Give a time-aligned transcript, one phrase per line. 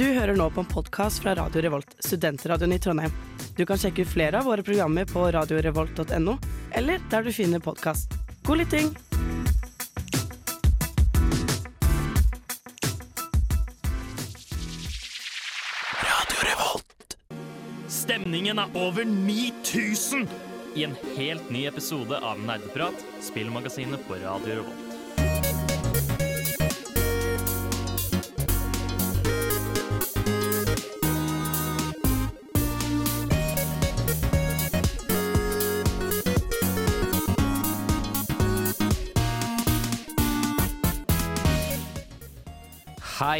[0.00, 3.12] Du hører nå på en podkast fra Radio Revolt, studentradioen i Trondheim.
[3.56, 6.38] Du kan sjekke ut flere av våre programmer på radiorevolt.no,
[6.72, 8.16] eller der du finner podkast.
[8.48, 8.88] God lytting!
[17.92, 20.24] Stemningen er over 9000
[20.80, 24.89] i en helt ny episode av Nerdeprat, spillmagasinet på Radio Revolt.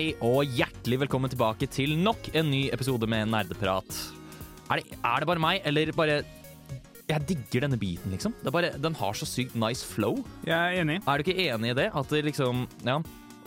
[0.01, 3.91] Hei og hjertelig velkommen tilbake til nok en ny episode med Nerdeprat.
[4.73, 6.15] Er det, er det bare meg, eller bare
[7.11, 8.33] Jeg digger denne beaten, liksom.
[8.41, 10.23] Det bare, den har så sykt nice flow.
[10.49, 10.97] Jeg er enig.
[11.05, 11.91] Er du ikke enig i det?
[11.93, 12.97] At det liksom Ja.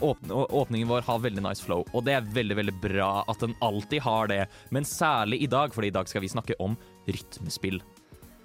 [0.04, 4.06] Åpningen vår har veldig nice flow, og det er veldig veldig bra at den alltid
[4.06, 4.42] har det.
[4.70, 6.78] Men særlig i dag, for i dag skal vi snakke om
[7.10, 7.82] rytmespill.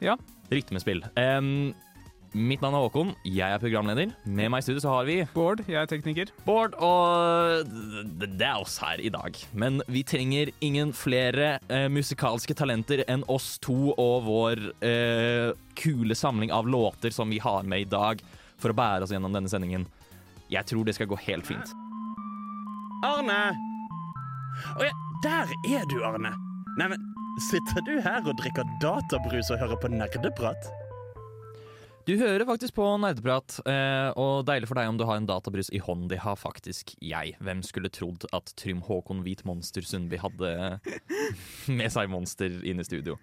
[0.00, 0.16] Ja.
[0.48, 1.04] Rytmespill.
[1.20, 1.74] Em,
[2.34, 4.12] mitt navn er Håkon, jeg er programleder.
[4.24, 6.32] Med meg i studio så har vi Bård, jeg er tekniker.
[6.46, 7.68] Bård, og
[8.18, 9.38] det er oss her i dag.
[9.52, 16.16] Men vi trenger ingen flere eh, musikalske talenter enn oss to og vår eh, kule
[16.18, 18.24] samling av låter som vi har med i dag,
[18.58, 19.86] for å bære oss gjennom denne sendingen.
[20.52, 21.76] Jeg tror det skal gå helt fint.
[23.06, 23.40] Arne!
[24.74, 26.32] Å ja, der er du, Arne.
[26.78, 27.08] Neimen,
[27.50, 30.70] sitter du her og drikker databrus og hører på nerdeprat?
[32.08, 35.68] Du hører faktisk på Nerdeprat, eh, og deilig for deg om du har en databrus
[35.76, 36.06] i hånd.
[36.08, 37.34] Det har faktisk jeg.
[37.44, 40.54] Hvem skulle trodd at Trym Håkon Hvit Monster Sundby hadde
[41.82, 43.18] med seg monster inn i studio?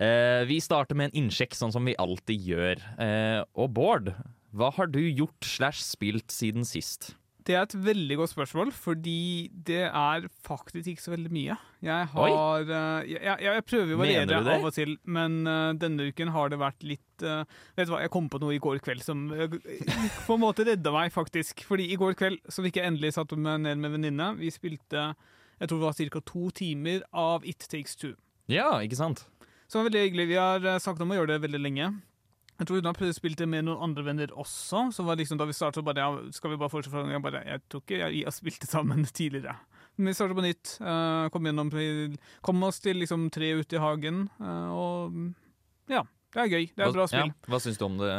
[0.00, 2.80] Eh, vi starter med en innsjekk, sånn som vi alltid gjør.
[2.96, 4.14] Eh, og Bård,
[4.56, 7.10] hva har du gjort slash spilt siden sist?
[7.48, 11.54] Det er et veldig godt spørsmål, fordi det er faktisk ikke så veldig mye.
[11.80, 16.10] Jeg har uh, jeg, jeg, jeg prøver å variere av og til, men uh, denne
[16.10, 17.48] uken har det vært litt uh,
[17.78, 19.30] Vet du hva, jeg kom på noe i går kveld som
[20.26, 21.64] på en måte redda meg, faktisk.
[21.70, 24.28] Fordi i går kveld så fikk jeg endelig satt meg ned med venninne.
[24.42, 25.08] Vi spilte
[25.58, 26.20] jeg tror det var ca.
[26.28, 28.12] to timer av It Takes Two.
[28.52, 29.24] Ja, ikke sant?
[29.68, 30.28] Som var veldig hyggelig.
[30.30, 31.88] Vi har snakket om å gjøre det veldig lenge.
[32.58, 34.88] Jeg tror hun har spille det med noen andre venner også.
[34.94, 37.44] Så var liksom da vi startet, bare ja, skal vi bare fortsette fra Jeg bare,
[37.46, 39.54] jeg tror ikke vi har spilt det sammen tidligere.
[39.96, 40.74] Men vi startet på nytt.
[40.82, 41.70] Uh, kom, gjennom,
[42.42, 44.26] kom oss til liksom tre ute i hagen.
[44.42, 46.02] Uh, og ja,
[46.34, 46.68] det er gøy.
[46.74, 47.32] Det er et bra spill.
[47.32, 48.12] Ja, hva syns du om det?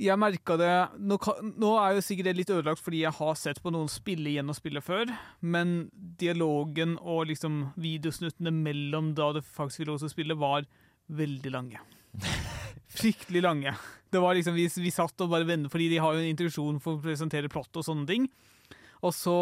[0.00, 1.18] Jeg merka det nå,
[1.60, 4.56] nå er jo sikkert det litt ødelagt fordi jeg har sett på noen spille gjennom
[4.56, 5.10] spillet før,
[5.44, 5.90] men
[6.22, 10.68] dialogen og liksom videosnuttene mellom da det faktisk fikk lov til å spille, var
[11.20, 11.82] veldig lange.
[13.00, 13.74] Fryktelig lange.
[14.10, 16.80] Det var liksom, vi, vi satt og bare vendte fordi de har jo en introduksjon
[16.82, 18.26] for å presentere plott og sånne ting.
[19.06, 19.36] Og så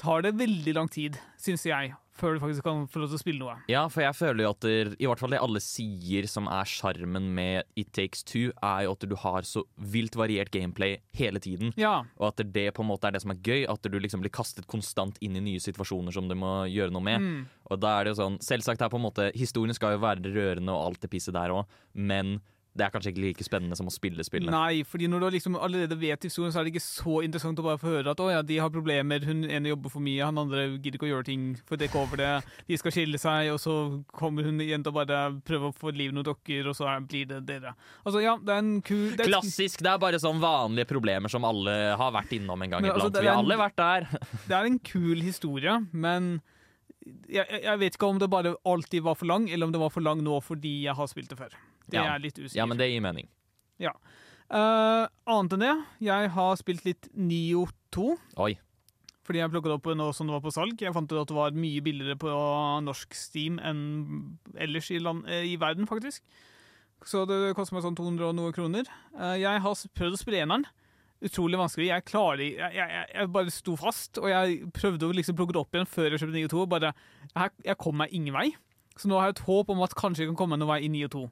[0.00, 3.20] tar det veldig lang tid, syns jeg, før du faktisk kan få lov til å
[3.22, 3.54] spille noe.
[3.72, 6.68] Ja, for jeg føler jo at det, i hvert fall det alle sier som er
[6.68, 11.40] sjarmen med It Takes Two, er jo at du har så vilt variert gameplay hele
[11.42, 11.72] tiden.
[11.80, 14.20] Ja, Og at det på en måte er det som er gøy, at du liksom
[14.24, 17.20] blir kastet konstant inn i nye situasjoner som du må gjøre noe med.
[17.20, 17.42] mm.
[17.72, 20.28] Og da er det jo sånn, Selvsagt er på en måte historien skal jo være
[20.34, 21.64] rørende og alt det pisset der òg,
[21.94, 22.40] men
[22.72, 24.48] det er kanskje ikke like spennende som å spille spillet.
[24.52, 27.66] Nei, fordi når du liksom allerede vet historien, så er det ikke så interessant å
[27.66, 30.40] bare få høre at å ja, de har problemer, hun ene jobber for mye, han
[30.40, 32.30] andre gidder ikke å gjøre ting for å dekke over det,
[32.70, 33.74] de skal skille seg, og så
[34.08, 37.02] kommer hun igjen til å bare prøve å få liv noen dokker, og så er,
[37.04, 37.74] blir det dere.
[38.06, 39.84] Altså ja, det er en kul det er Klassisk!
[39.84, 43.10] Det er bare sånn vanlige problemer som alle har vært innom en gang Men altså,
[43.12, 43.20] iblant.
[43.20, 44.08] Altså, Vi har alle vært der.
[44.48, 46.32] Det er en kul historie, men
[47.32, 49.92] jeg jeg vet ikke om det bare alltid var for lang, eller om det var
[49.92, 51.56] for lang nå fordi jeg har spilt det før.
[51.92, 52.14] Det Ja.
[52.16, 52.56] er litt usikker.
[52.56, 53.28] Ja, men det gir mening.
[54.52, 55.72] Eh, annet enn det,
[56.04, 58.18] jeg har spilt litt Nio 2.
[58.44, 58.58] Oi.
[59.24, 60.76] Fordi jeg plukket opp nå som det var på salg.
[60.82, 62.32] Jeg fant ut at det var mye billigere på
[62.84, 66.20] norsk Steam enn ellers i, land, eh, i verden, faktisk.
[67.06, 68.84] Så det koster meg sånn 200 og noe kroner.
[69.18, 70.66] Eh, Jeg har prøvd å spille eneren.
[71.22, 71.86] Utrolig vanskelig.
[71.86, 75.62] Jeg klarer jeg, jeg, jeg, bare sto fast, og jeg prøvde å liksom plukke det
[75.62, 76.66] opp igjen før jeg kjøpte 9 og 2.
[76.68, 76.92] Bare,
[77.32, 78.50] jeg, jeg kom meg ingen vei.
[78.98, 80.90] Så nå har jeg et håp om at kanskje jeg kan komme noen vei i
[80.92, 81.22] 9 og 2.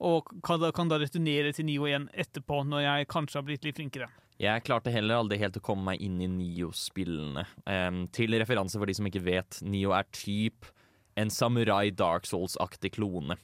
[0.00, 3.64] Og kan da, kan da returnere til Nio igjen etterpå, når jeg kanskje har blitt
[3.64, 4.08] litt flinkere.
[4.38, 7.46] Jeg klarte heller aldri helt å komme meg inn i Nio-spillene.
[7.64, 10.68] Um, til referanse for de som ikke vet, Nio er typ
[11.16, 13.38] en samurai Dark Souls-aktig klone.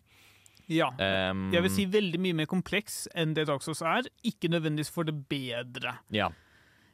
[0.69, 0.91] Ja.
[1.01, 4.05] Um, Jeg vil si veldig mye mer kompleks enn det Dark Souls er.
[4.29, 5.97] Ikke nødvendigvis for det bedre.
[6.13, 6.29] Ja.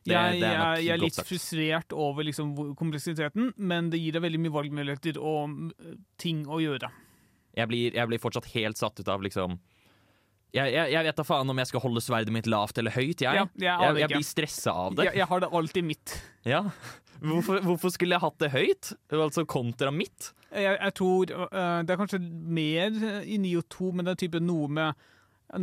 [0.06, 1.28] Det- jeg, det er jeg, jeg er litt sagt.
[1.28, 6.62] frustrert over liksom kompleksiteten, men det gir deg veldig mye valgmuligheter og mm, ting å
[6.62, 6.88] gjøre.
[7.58, 9.58] Jeg blir, jeg blir fortsatt helt satt ut av liksom
[10.54, 13.20] Jeg, jeg, jeg vet da faen om jeg skal holde sverdet mitt lavt eller høyt.
[13.20, 15.10] Jeg, Ja, jeg jeg, blir stressa av det.
[15.12, 16.14] Jeg, har det alltid mitt.
[16.48, 16.62] Ja.
[17.20, 18.92] Hvorfor, hvorfor skulle jeg hatt det høyt?
[19.12, 20.32] Altså kontra mitt?
[20.48, 24.40] Jeg, tror uh, Det er kanskje mer i 9 og 2, men det er type
[24.40, 25.08] noe med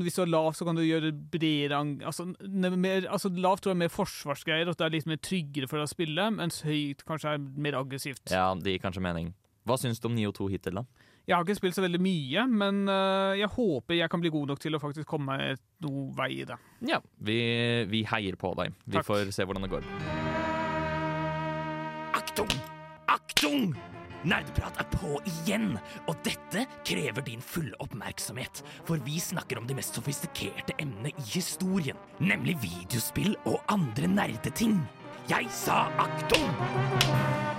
[0.04, 3.80] Hvis du er lav, så kan du gjøre bredere altså, mer, altså Lavt tror jeg
[3.80, 7.02] er mer forsvarsgreier, at det er litt mer tryggere for deg å spille, mens høyt
[7.08, 8.30] kanskje er mer aggressivt.
[8.30, 9.34] Ja, det gir kanskje mening.
[9.66, 10.86] Hva syns du om 9 og 2 hittil, da?
[11.26, 14.52] Jeg har ikke spilt så veldig mye, men øh, jeg håper jeg kan bli god
[14.52, 16.58] nok til å faktisk komme noe vei i det.
[16.86, 17.40] Ja, vi,
[17.90, 18.76] vi heier på deg.
[18.86, 19.08] Vi Takk.
[19.10, 19.90] får se hvordan det går.
[22.14, 22.54] Aktung!
[23.10, 23.74] Aktung!
[24.26, 25.76] Nerdeprat er på igjen,
[26.10, 28.64] og dette krever din fulle oppmerksomhet.
[28.86, 34.80] For vi snakker om de mest sofistikerte emnene i historien, nemlig videospill og andre nerdeting.
[35.30, 37.55] Jeg sa aktung!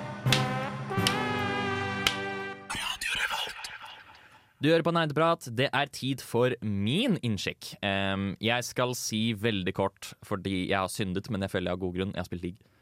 [4.56, 5.50] Du hører på Nerdeprat.
[5.52, 7.74] Det er tid for min innsjekk.
[7.84, 11.82] Um, jeg skal si veldig kort, fordi jeg har syndet, men jeg føler jeg har
[11.82, 12.14] god grunn.
[12.14, 12.72] Jeg har spilt league.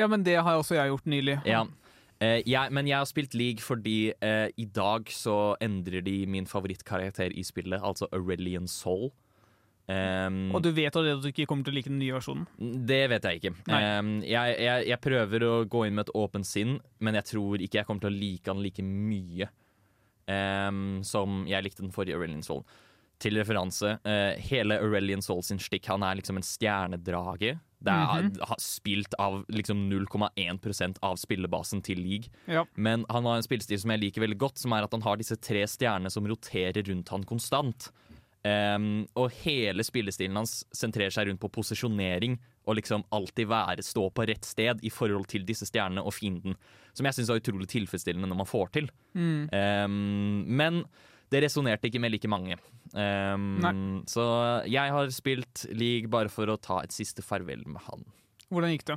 [0.00, 1.38] Ja, men det har også jeg gjort nylig.
[1.46, 1.62] Ja.
[2.20, 6.50] Uh, jeg, men jeg har spilt league fordi uh, i dag så endrer de min
[6.50, 9.12] favorittkarakter i spillet, altså Aurelian Soul.
[9.90, 12.44] Um, Og du vet at du ikke kommer til å like den nye versjonen.
[12.86, 13.54] Det vet jeg ikke.
[13.70, 17.62] Um, jeg, jeg, jeg prøver å gå inn med et åpent sinn, men jeg tror
[17.62, 19.50] ikke jeg kommer til å like han like mye
[20.30, 22.62] em, som jeg likte den forrige Aurelian Soul.
[23.20, 27.58] Til referanse, uh, hele Aurelian Soul sin stikk, han er liksom en stjernedrage.
[27.80, 32.32] Det er har spilt av liksom 0,1% av spillebasen til league.
[32.44, 32.66] Ja.
[32.76, 35.20] Men han har en spillestil som jeg liker veldig godt, som er at han har
[35.20, 37.88] disse tre stjernene som roterer rundt han konstant.
[38.44, 42.38] Um, og hele spillestilen hans sentrerer seg rundt på posisjonering
[42.68, 46.56] og liksom alltid være stå på rett sted i forhold til disse stjernene og fienden.
[46.96, 48.90] Som jeg syns er utrolig tilfredsstillende når man får til.
[49.56, 50.82] Ehm, men
[51.30, 52.58] det resonnerte ikke med like mange.
[52.90, 54.24] Um, så
[54.66, 58.02] jeg har spilt league bare for å ta et siste farvel med han.
[58.50, 58.96] Hvordan gikk det?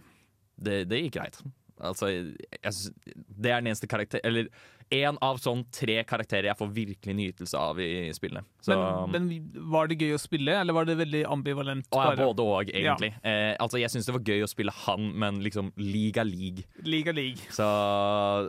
[0.58, 1.38] Det, det gikk greit.
[1.84, 2.34] Altså, jeg,
[2.64, 4.46] jeg, det er den eneste karakter Eller
[4.94, 8.46] én av sånn tre karakterer jeg får virkelig nytelse av i spillet.
[8.64, 8.78] Så,
[9.12, 11.90] Men, men var det gøy å spille, eller var det veldig ambivalent?
[11.92, 13.12] og ja, både òg, egentlig.
[13.26, 16.64] Eh, altså, jeg syns det var gøy å spille han, men liksom er league.
[16.86, 17.44] Liga league.
[17.52, 17.68] Så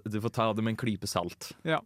[0.08, 1.52] du får ta det med en klype salt.
[1.66, 1.80] Ja.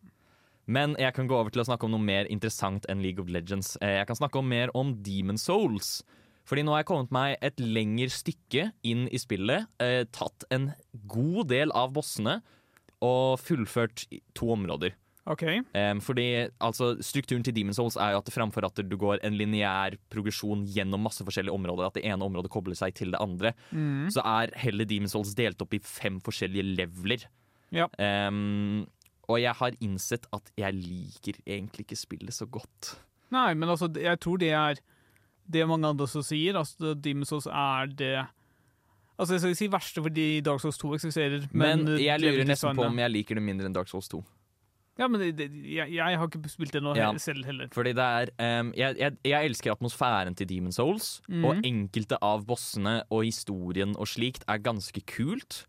[0.69, 3.31] Men jeg kan gå over til å snakke om noe mer interessant enn League of
[3.33, 3.77] Legends.
[3.81, 6.03] Eh, Jeg kan snakke om mer om Demon Souls.
[6.49, 10.71] Fordi nå har jeg kommet meg et lengre stykke inn i spillet, eh, tatt en
[11.07, 12.39] god del av bossene
[13.05, 14.06] og fullført
[14.37, 14.97] to områder.
[15.29, 15.45] OK.
[15.77, 19.21] Um, fordi altså, Strukturen til Demon Souls er jo at det framfor at du går
[19.27, 23.21] en lineær progresjon gjennom masse forskjellige områder, at det ene området kobler seg til det
[23.21, 23.53] andre,
[24.15, 27.27] så er heller Demon Souls delt opp i fem forskjellige leveler.
[27.77, 27.91] Ja.
[28.00, 28.87] Um,
[29.29, 32.95] og jeg har innsett at jeg liker egentlig ikke spillet så godt.
[33.35, 34.81] Nei, men altså, jeg tror det er
[35.49, 36.56] det mange andre også sier.
[36.56, 38.17] Altså, Demon's Souls er det
[39.19, 42.47] Altså, jeg skal ikke si verste fordi Dark Souls 2 eksisterer, Men, men, jeg lurer
[42.47, 44.20] nesten på om jeg liker det mindre enn Dark Souls 2.
[44.99, 47.12] Ja, men det, det, jeg, jeg har ikke spilt det nå Ja.
[47.23, 47.69] selv heller.
[47.75, 48.31] Fordi det er
[48.62, 53.94] um, jeg, jeg, jeg elsker atmosfæren til Demon Souls, og enkelte av bossene og historien
[53.94, 55.64] og slikt er ganske kult.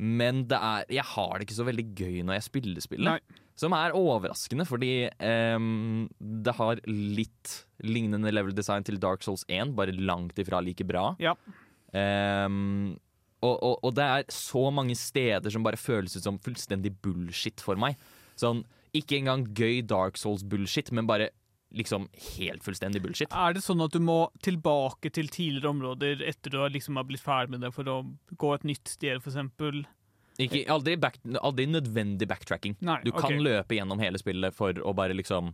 [0.00, 3.18] Men det er, jeg har det ikke så veldig gøy når jeg spiller spillet.
[3.18, 3.40] Nei.
[3.60, 9.74] Som er overraskende, fordi um, det har litt lignende level design til Dark Souls 1,
[9.76, 11.10] bare langt ifra like bra.
[11.20, 11.34] Ja.
[11.96, 12.96] Em,
[13.40, 17.62] og, og, og det er så mange steder som bare føles ut som fullstendig bullshit
[17.64, 17.98] for meg.
[18.40, 18.64] Sånn,
[18.96, 21.30] ikke engang gøy Dark Souls-bullshit, men bare
[21.76, 23.30] liksom helt fullstendig bullshit.
[23.30, 27.06] Er det sånn at du må tilbake til tidligere områder etter du har liksom har
[27.06, 28.00] blitt ferdig med det, for å
[28.36, 29.84] gå et nytt sted, eksempel?
[30.40, 32.78] Ikke, aldri, back, aldri nødvendig backtracking.
[32.86, 33.42] Nei, Du kan okay.
[33.44, 35.52] løpe gjennom hele spillet for å bare liksom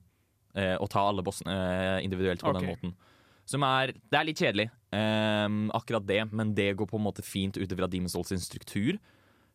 [0.55, 2.71] eh, Å ta alle bossene eh, individuelt på den Ok.
[2.71, 2.95] måten.
[3.47, 7.23] Som er Det er litt kjedelig, um, akkurat det, men det går på en måte
[7.23, 8.99] fint ut ifra Demon's Souls sin struktur.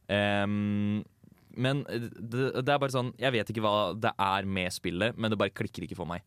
[0.08, 1.04] Um,
[1.52, 5.32] men det, det er bare sånn Jeg vet ikke hva det er med spillet, men
[5.34, 6.24] det bare klikker ikke for meg.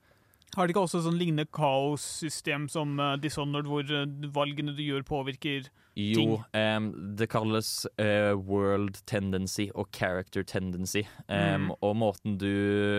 [0.54, 4.04] Har det ikke også sånn lignende kaossystem som uh, Dishonored, hvor uh,
[4.36, 5.66] valgene du gjør, påvirker
[5.98, 6.34] Jo, ting.
[6.54, 6.86] ehm,
[7.18, 11.02] det kalles uh, world tendency og character tendency.
[11.26, 11.72] Um, Mm.
[11.80, 12.46] Og måten du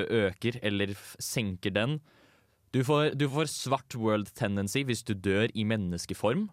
[0.09, 1.99] øker eller senker den
[2.75, 6.49] du får, du får svart world tendency hvis du dør i menneskeform.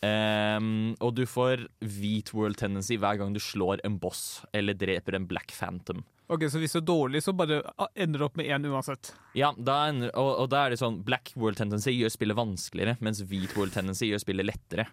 [0.00, 5.18] Um, og du får hvit world tendency hver gang du slår en boss eller dreper
[5.18, 6.00] en black phantom.
[6.30, 9.10] Ok, Så hvis du er dårlig, så bare ah, ender du opp med én uansett?
[9.36, 12.94] Ja, da ender, og, og da er det sånn Black world tendency gjør spillet vanskeligere,
[13.02, 14.86] mens hvit world tendency gjør spillet lettere.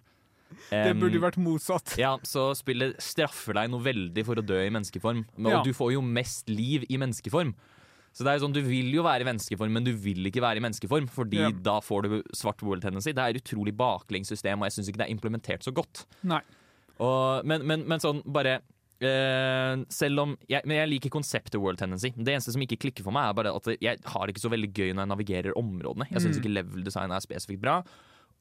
[0.68, 1.94] Det Ehm, burde jo vært motsatt.
[2.00, 5.22] Ja, så spillet straffer deg noe veldig for å dø i menneskeform.
[5.44, 5.62] Og Ja.
[5.62, 7.54] du får jo mest liv i menneskeform.
[8.18, 10.42] Så det er jo sånn, Du vil jo være i menneskeform, men du vil ikke
[10.42, 11.50] være i menneskeform, fordi Ja.
[11.54, 13.12] da får du svart world tendency.
[13.14, 16.02] Det er et utrolig baklengs system, og jeg syns ikke det er implementert så godt.
[16.26, 16.40] Nei.
[16.98, 18.56] Og, men, men, men sånn bare
[19.00, 22.10] øh, selv om jeg, Men jeg liker konseptet world tendency.
[22.16, 24.50] Det eneste som ikke klikker for meg, er bare at jeg har det ikke så
[24.50, 26.08] veldig gøy når jeg navigerer områdene.
[26.10, 26.42] Jeg syns Mm.
[26.42, 27.76] ikke level design er spesifikt bra.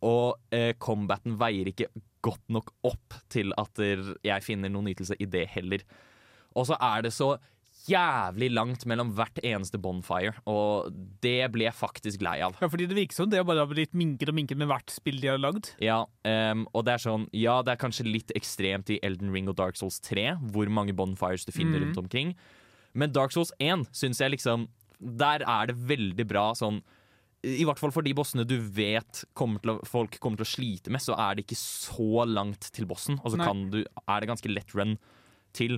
[0.02, 1.88] Og eh, combaten veier ikke
[2.26, 5.80] godt nok opp til at jeg finner noen nytelse i det heller.
[6.56, 7.38] Og så er det så
[7.88, 10.92] jævlig langt mellom hvert eneste bonfire, og
[11.24, 12.58] det ble jeg faktisk lei av.
[12.62, 15.22] Ja, fordi det virker som det bare har blitt minket og minket med hvert spill
[15.24, 15.72] de har lagd.
[15.84, 19.50] Ja, um, og det er sånn Ja, det er kanskje litt ekstremt i Elden Ring
[19.52, 21.88] og Dark Souls 3, hvor mange bonfires du finner mm.
[21.88, 22.36] rundt omkring.
[22.98, 24.68] Men Dark Souls 1 syns jeg liksom
[24.98, 26.82] Der er det veldig bra sånn
[27.46, 30.92] i hvert fall for de bossene du vet kommer å, folk kommer til å slite
[30.92, 33.20] med, så er det ikke så langt til bossen.
[33.22, 34.96] Og så kan du, er det ganske lett run
[35.56, 35.78] til.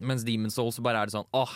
[0.00, 1.52] Mens Demon's Souls bare er det sånn åh,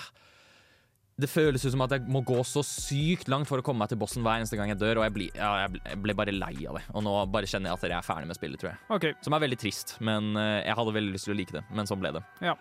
[1.17, 3.89] Det føles ut som at jeg må gå så sykt langt for å komme meg
[3.93, 6.17] til bossen hver eneste gang jeg dør, og jeg, bli, ja, jeg ble- jeg ble
[6.19, 6.83] bare lei av det.
[6.93, 8.81] Og nå bare kjenner jeg at jeg er ferdig med spillet, tror jeg.
[8.97, 9.07] OK.
[9.23, 11.63] Som er veldig trist, men eh, jeg hadde veldig lyst til å like det.
[11.71, 12.25] Men sånn ble det.
[12.43, 12.57] Ja.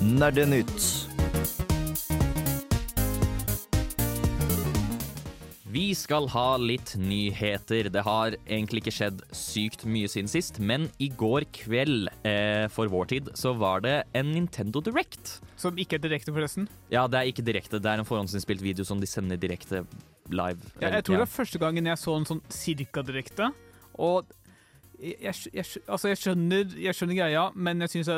[0.00, 1.19] Nerdenytt.
[5.70, 7.86] Vi skal ha litt nyheter.
[7.94, 12.90] Det har egentlig ikke skjedd sykt mye siden sist, men i går kveld eh, for
[12.90, 15.36] vår tid så var det en Nintendo Direct.
[15.60, 16.66] Som ikke er direkte, forresten.
[16.90, 19.84] Ja, det er ikke direkte, det er en forhåndsinnspilt video som de sender direkte
[20.26, 20.72] live.
[20.82, 23.52] Ja, jeg tror det er første gangen jeg så en sånn cirka direkte.
[23.94, 24.26] Og
[24.98, 28.10] jeg, jeg, altså jeg, skjønner, jeg skjønner greia, men jeg syns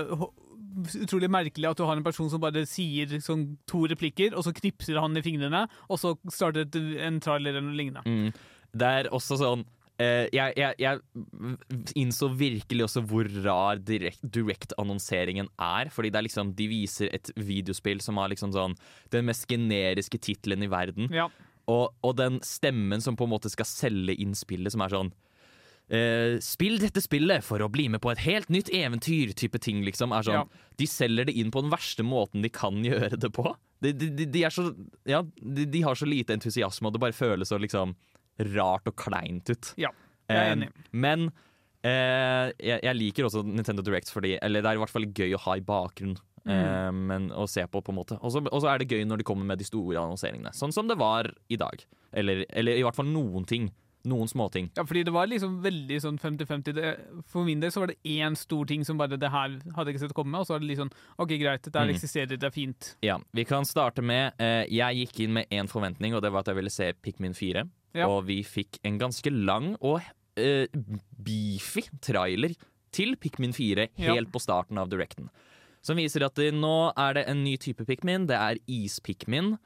[1.03, 4.55] utrolig merkelig at du har en person som bare sier sånn to replikker, og så
[4.57, 8.03] knipser han i fingrene, og så starter et, en trailer eller noe lignende.
[8.07, 8.33] Mm.
[8.73, 9.65] Det er også sånn
[10.01, 15.91] eh, jeg, jeg, jeg innså virkelig også hvor rar direct- direct-annonseringen er.
[15.93, 18.77] Fordi det er liksom, de viser et videospill som har liksom sånn
[19.13, 21.13] den mest generiske tittelen i verden.
[21.13, 21.29] Ja.
[21.71, 25.13] Og, og den stemmen som på en måte skal selge inn spillet, som er sånn
[25.91, 29.83] eh, Spill dette spillet for å bli med på et helt nytt eventyr, type ting,
[29.87, 30.15] liksom.
[30.15, 30.69] Er sånn, Ja.
[30.79, 33.55] De selger det inn på den verste måten de kan gjøre det på.
[33.83, 34.71] De, de, de, de er så
[35.09, 37.97] Ja, har så lite entusiasme, og det bare føles så liksom
[38.55, 39.73] rart og kleint ut.
[39.77, 39.91] Ja,
[40.31, 40.69] jeg er enig.
[40.71, 40.91] enig.
[40.93, 41.31] Men
[41.85, 45.35] uh, jeg, jeg liker også Nintendo Direct, fordi Eller det er i hvert fall gøy
[45.37, 46.21] å ha i bakgrunnen.
[46.43, 46.51] Mm.
[46.51, 48.17] eh, men å se på, på en måte.
[48.19, 50.51] Og så og så er det gøy når de kommer med de store annonseringene.
[50.57, 51.85] Sånn som det var i dag.
[52.11, 53.69] Eller, eller i hvert fall noen ting.
[54.05, 54.71] Noen småting.
[54.77, 57.23] Ja, fordi det var liksom veldig sånn 50-50.
[57.31, 59.95] For min del så var det én stor ting som bare det her hadde jeg
[59.95, 60.91] ikke sett komme, og så var det litt sånn
[61.23, 61.95] OK, greit, det her Mm.
[61.95, 62.97] eksisterer, det er fint.
[63.03, 66.41] Ja, Vi kan starte med eh, Jeg gikk inn med én forventning, og det var
[66.41, 67.63] at jeg ville se Pikmin 4.
[67.95, 68.09] Ja.
[68.09, 70.01] Og vi fikk en ganske lang og
[70.37, 70.67] eh,
[71.23, 72.55] beefy trailer
[72.93, 74.15] til Pikmin 4 Ja.
[74.15, 75.29] helt på starten av Directen.
[75.83, 78.27] Som viser at det, nå er det en ny type Pikmin.
[78.27, 79.59] Det er is-Pikmin.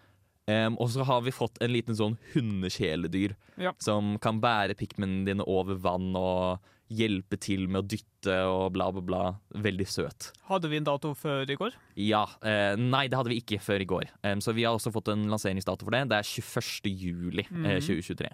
[0.46, 3.72] Em, og så har vi fått en liten sånn hundekjæledyr Ja.
[3.82, 8.92] som kan bære Pikminene dine over vann og hjelpe til med å dytte og bla,
[8.94, 9.22] bla, bla.
[9.58, 10.28] Veldig søt.
[10.46, 11.74] Hadde vi en dato før i går?
[11.98, 14.06] Ja, Uh, Nei, det hadde vi ikke før i går.
[14.22, 16.04] Um, så vi har også fått en lanseringsdato for det.
[16.12, 16.94] Det er 21.
[16.94, 17.80] juli eh, Mhm.
[17.82, 18.30] 2023.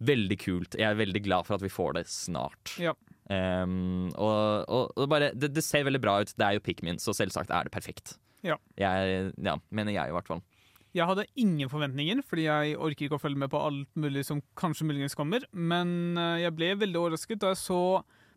[0.00, 0.74] Veldig kult.
[0.80, 2.78] Jeg er veldig glad for at vi får det snart.
[2.80, 2.94] Ja.
[3.28, 6.32] Um, og, og, og bare, det, det ser veldig bra ut.
[6.32, 8.16] Det er jo Pikmin, så selvsagt er det perfekt.
[8.42, 8.56] Ja.
[8.80, 10.40] Jeg, ja, mener jeg i hvert fall.
[10.96, 14.40] Jeg hadde ingen forventninger, fordi jeg orker ikke å følge med på alt mulig som
[14.58, 15.44] kanskje muligens kommer.
[15.52, 17.82] Men eh, jeg ble veldig overrasket da jeg så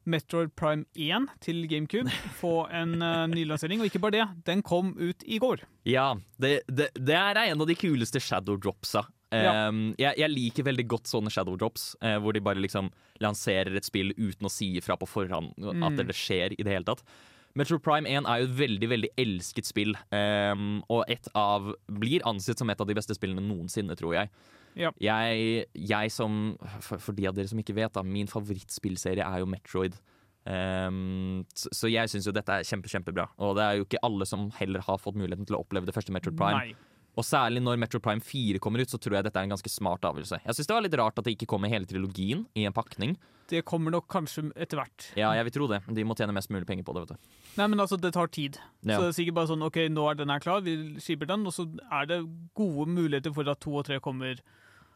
[0.03, 3.79] Metroid Prime 1 til GameCube få en uh, nylansering.
[3.81, 5.63] Og ikke bare det, den kom ut i går.
[5.87, 6.09] Ja,
[6.43, 9.05] det, det, det er en av de kuleste shadow dropsa.
[9.33, 9.69] Ja.
[9.69, 12.91] Um, jeg, jeg liker veldig godt sånne shadow drops, uh, hvor de bare liksom
[13.23, 15.85] lanserer et spill uten å si ifra på forhånd Mm.
[15.87, 17.01] at det skjer i det hele tatt.
[17.59, 21.69] Metro Prime 1 er jo et veldig veldig elsket spill, um, og et av,
[22.01, 24.31] blir ansett som et av de beste spillene noensinne, tror jeg.
[24.79, 24.89] Ja.
[24.97, 29.43] Jeg, jeg som, for, for de av dere som ikke vet, da, min favorittspillserie er
[29.43, 29.99] jo Metroid.
[30.49, 33.27] Um, så, så jeg syns jo dette er kjempe, kjempebra.
[33.45, 35.95] Og det er jo ikke alle som heller har fått muligheten til å oppleve det
[35.95, 36.73] første Metroid Prime.
[36.73, 36.92] Nei.
[37.13, 39.69] Og særlig når Metro Prime 4 kommer ut, så tror jeg dette er en ganske
[39.69, 40.39] smart avgjørelse.
[40.41, 43.13] Jeg syns det var litt rart at det ikke kommer hele trilogien i en pakning.
[43.51, 45.09] Det kommer nok kanskje etter hvert.
[45.19, 45.81] Ja, jeg vil tro det.
[45.93, 47.31] De må tjene mest mulig penger på det, vet du.
[47.59, 48.57] Nei, men altså, det tar tid.
[48.81, 48.97] Ja.
[48.97, 51.45] Så det er sikkert bare sånn OK, nå er den her klar, vi skiper den,
[51.45, 52.19] og så er det
[52.57, 54.41] gode muligheter for at to og tre kommer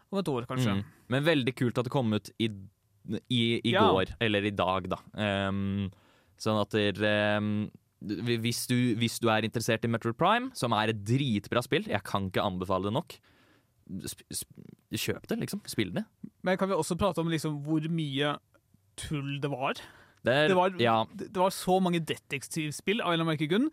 [0.09, 0.77] om et år, kanskje.
[0.79, 0.85] Mm.
[1.13, 2.49] Men veldig kult at det kom ut i,
[3.27, 3.85] i, i Ja.
[3.91, 5.03] går, eller i dag, da.
[5.51, 5.91] Um,
[6.41, 7.67] sånn at det um,
[8.01, 12.03] hvis, du, hvis du er interessert i Metroid Prime, som er et dritbra spill, jeg
[12.05, 13.17] kan ikke anbefale det nok,
[13.87, 15.61] kjøp det, liksom.
[15.69, 16.03] Spill det.
[16.45, 18.35] Men kan vi også prate om liksom hvor mye
[18.99, 19.79] tull det var?
[20.25, 23.51] Det, er, Det var, ja, det det var så mange detektivspill av en eller annen
[23.51, 23.69] grunn.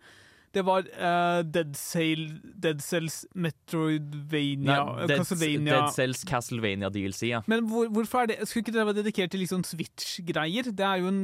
[0.55, 2.29] Det var uh, Dead, Sail,
[2.63, 5.25] Dead Cells Metroidvania Nei, Dead,
[5.65, 7.41] Dead Cells Castlevania DLC, ja.
[7.51, 10.71] Men hvor, hvorfor er det Skulle ikke det være dedikert til sånn Switch-greier?
[10.71, 11.21] Det er jo en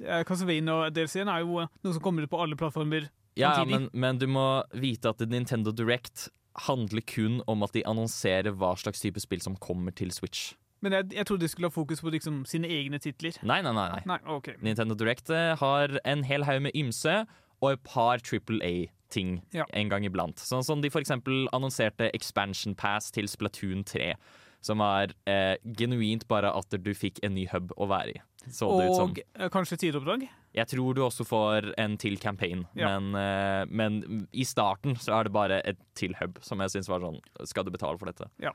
[0.00, 3.10] uh, Castlevania-DLC-en er jo noe som kommer ut på alle plattformer.
[3.38, 6.30] Ja, men, men du må vite at Nintendo Direct
[6.66, 10.54] handler kun om at de annonserer hva slags type spill som kommer til Switch.
[10.82, 13.38] Men jeg, jeg trodde de skulle ha fokus på liksom sine egne titler.
[13.42, 13.88] Nei, nei, nei.
[13.96, 14.02] nei.
[14.06, 14.58] Nei, okay.
[14.62, 17.24] Nintendo Direct eh, har en hel haug med ymse
[17.60, 19.64] og et par Triple A-ting Ja.
[19.72, 20.36] en gang iblant.
[20.38, 24.14] Sånn som de for eksempel annonserte Expansion Pass til Splatoon 3.
[24.60, 28.20] Som var eh, genuint bare at du fikk en ny hub å være i.
[28.50, 29.10] Så det ut som.
[29.12, 30.24] Og eh, kanskje sideoppdrag?
[30.54, 32.98] Jeg tror du også får en til campaign, Ja.
[32.98, 36.88] men, eh, men i starten så er det bare et til hub, som jeg syns
[36.88, 38.28] var sånn Skal du betale for dette?
[38.42, 38.50] Ja.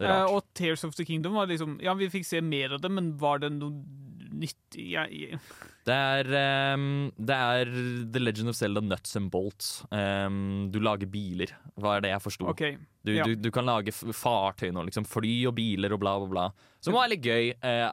[0.00, 2.90] Eh, og Tears of the Kingdom var liksom Ja, vi fikk se mer av det,
[2.90, 3.84] men var det noe
[4.36, 5.38] nytt jeg,
[5.86, 6.30] Det er,
[6.74, 7.72] um, det er
[8.12, 9.70] The Legend of Zelda Nuts and Bolts.
[9.90, 12.50] Um, du lager biler, hva er det jeg forsto.
[12.52, 12.78] Okay.
[13.06, 13.24] Du, ja.
[13.24, 16.46] du, du kan lage fartøy nå, liksom fly og biler og bla, bla, bla.
[16.84, 17.90] Som var litt gøy, Uh,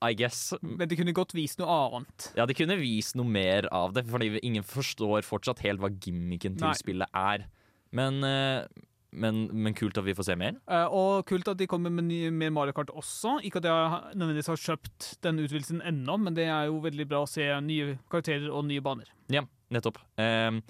[0.00, 0.54] I guess.
[0.64, 2.30] Men de kunne godt vist noe annet.
[2.38, 6.56] Ja, de kunne vist noe mer av det, fordi ingen forstår fortsatt helt hva gimmicken
[6.56, 6.76] til Nei.
[6.78, 7.44] spillet er.
[7.92, 8.64] Men, eh,
[9.10, 10.58] men, men kult at vi får se mer.
[10.70, 13.38] Uh, og kult at de kommer med ny, mer Mario Kart også.
[13.46, 17.24] Ikke at jeg nødvendigvis har kjøpt den utvidelsen ennå, men det er jo veldig bra
[17.24, 19.10] å se nye karakterer og nye baner.
[19.32, 19.42] Ja,
[19.74, 19.98] nettopp.
[20.20, 20.60] Uh,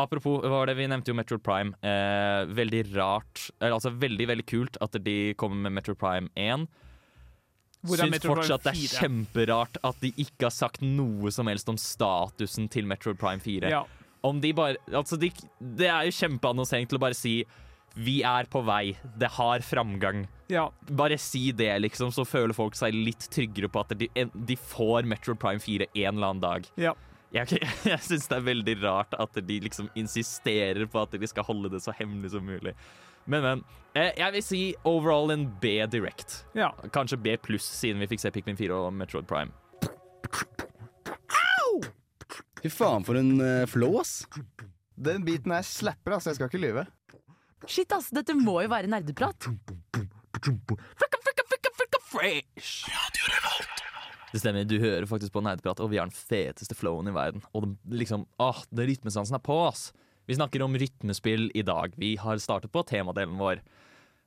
[0.00, 1.76] apropos, var det vi nevnte jo Metro Prime.
[1.80, 6.68] Uh, veldig rart eller, Altså veldig, veldig kult at de kommer med Metro Prime 1.
[7.86, 11.78] Hvor Syns fortsatt det er kjemperart at de ikke har sagt noe som helst om
[11.78, 13.70] statusen til Metro Prime 4.
[13.70, 13.84] Ja.
[14.26, 17.38] Om de bare Altså, de, det er jo kjempeannonsering til å bare si
[17.96, 20.26] vi er på vei, det har framgang.
[20.52, 20.66] ja.
[20.88, 25.08] Bare si det, liksom, så føler folk seg litt tryggere på at de, de får
[25.08, 26.68] Metroid Prime 4 en eller annen dag.
[26.76, 26.94] ja.
[27.34, 31.44] Jeg, jeg syns det er veldig rart at de liksom insisterer på at de skal
[31.44, 32.72] holde det så hemmelig som mulig.
[33.26, 33.64] Men, men.
[33.98, 36.44] eh, Jeg vil si overall en B direct.
[36.54, 36.70] ja.
[36.94, 39.50] Kanskje B pluss, siden vi fikk se Pikmin 4 og Metroid Prime.
[42.62, 44.22] Fy faen, for en uh, flow, ass.
[44.96, 46.30] Den biten her slapper, altså.
[46.32, 46.86] Jeg skal ikke lyve.
[47.66, 49.48] Shit, ass, dette må jo være nerdeprat.
[54.32, 57.42] Det stemmer, du hører faktisk på nerdeprat, og vi har den feteste flowen i verden.
[57.56, 59.90] Og det, liksom, åh, det rytmesansen er på, ass.
[60.26, 61.94] Vi snakker om rytmespill i dag.
[61.98, 63.62] Vi har startet på temadelen vår.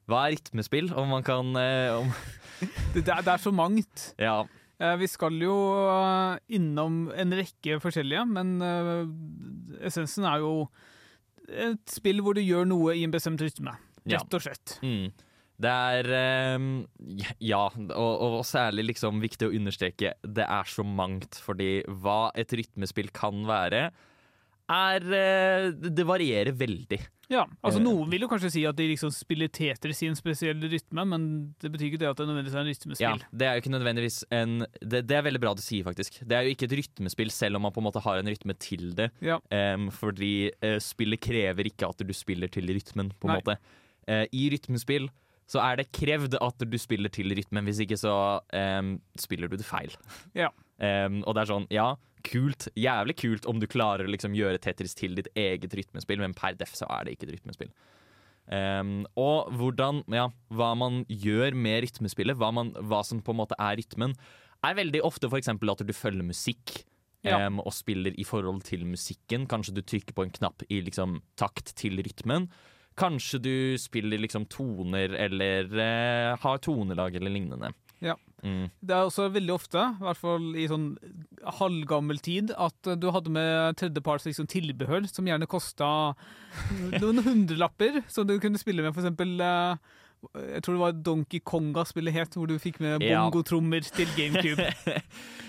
[0.10, 0.93] Hva er rytmespill?
[0.97, 2.13] Om man kan eh, om,
[2.93, 4.13] Det, det, er, det er så mangt.
[4.19, 4.41] Ja.
[4.80, 5.56] Eh, vi skal jo
[5.91, 9.04] eh, innom en rekke forskjellige, men eh,
[9.89, 10.54] essensen er jo
[11.50, 13.76] et spill hvor du gjør noe i en bestemt rytme.
[14.10, 14.78] Rett og slett.
[14.86, 15.10] Mm.
[15.60, 16.08] Det er
[16.56, 16.70] um,
[17.44, 22.54] Ja, og, og særlig liksom viktig å understreke det er så mangt, fordi hva et
[22.56, 23.90] rytmespill kan være,
[24.70, 27.00] er eh, Det det varierer veldig.
[27.30, 27.86] Ja, altså Eh.
[27.86, 31.28] Noen vil jo kanskje si at de liksom spiller Tetris i en spesiell rytme, men
[31.62, 33.22] det betyr ikke det at det nødvendigvis er en rytmespill.
[33.22, 36.20] Ja, det er jo ikke nødvendigvis en det, det er veldig bra du sier, faktisk.
[36.26, 38.58] Det er jo ikke et rytmespill, selv om man på en måte har en rytme
[38.58, 39.12] til det.
[39.22, 39.38] Ja.
[39.54, 43.42] Um, fordi uh, spillet krever ikke at du spiller til rytmen, på en Nei.
[43.44, 43.60] måte.
[44.10, 45.10] Uh, I rytmespill
[45.50, 48.13] så er det krevd at du spiller til rytmen, hvis ikke så
[48.54, 49.94] um, spiller du det feil.
[50.38, 50.50] Ja.
[50.80, 51.89] Um, og det er sånn, ja,
[52.25, 56.36] kult, jævlig kult om du klarer å liksom gjøre Tetris til ditt eget rytmespill, men
[56.38, 57.71] per def så er det ikke et rytmespill.
[58.49, 63.41] Um, og hvordan, ja, hva man gjør med rytmespillet, hva, man, hva som på en
[63.43, 64.15] måte er rytmen,
[64.65, 66.82] er veldig ofte eksempel at du følger musikk.
[67.19, 67.36] Ja.
[67.36, 69.43] em, og spiller i forhold til musikken.
[69.51, 72.45] Kanskje du trykker på en knapp i liksom, takt til rytmen.
[72.95, 77.73] Kanskje du spiller liksom toner eller uh, har tonelag eller lignende.
[78.43, 78.69] Mm.
[78.80, 80.89] Det er også veldig ofte, i hvert fall i sånn
[81.60, 85.89] halvgammel tid, at du hadde med tredjeparts liksom, tilbehør som gjerne kosta
[87.02, 89.97] noen hundrelapper, som du kunne spille med, for eh,
[90.36, 93.21] jeg tror det var Donkey Konga-spillet het, hvor du fikk med Ja.
[93.23, 94.65] bongotrommer til GameCube.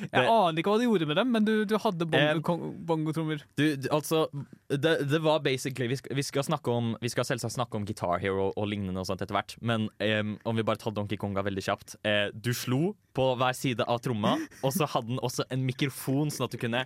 [0.01, 2.71] Jeg Det- aner ikke hva de gjorde med dem, men du, du hadde Eh, bongo,
[2.89, 3.43] bongotrommer.
[3.59, 4.23] Du, altså
[4.71, 7.85] det, det var basically vi skal, vi skal snakke om Vi skal selvsagt snakke om
[7.85, 11.19] Guitar Hero og lignende og sånt etter hvert, men em, om vi bare tar Donkey
[11.21, 15.19] Konga veldig kjapt eh, Du slo på hver side av tromma, og så hadde den
[15.19, 16.85] også en mikrofon, sånn at du kunne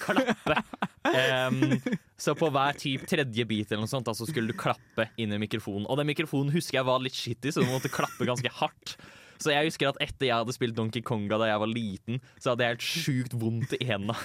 [0.00, 0.56] klappe.
[1.04, 1.76] Um,
[2.18, 5.38] så på hver typ tredje bit eller noe sånt, så skulle du klappe inn i
[5.42, 5.84] mikrofonen.
[5.86, 8.96] Og den mikrofonen husker jeg var litt shitty, så du måtte klappe ganske hardt.
[9.42, 12.52] Så jeg husker at etter jeg hadde spilt Donkey Konga da jeg var liten, så
[12.52, 14.16] hadde jeg helt sjukt vondt i hendene.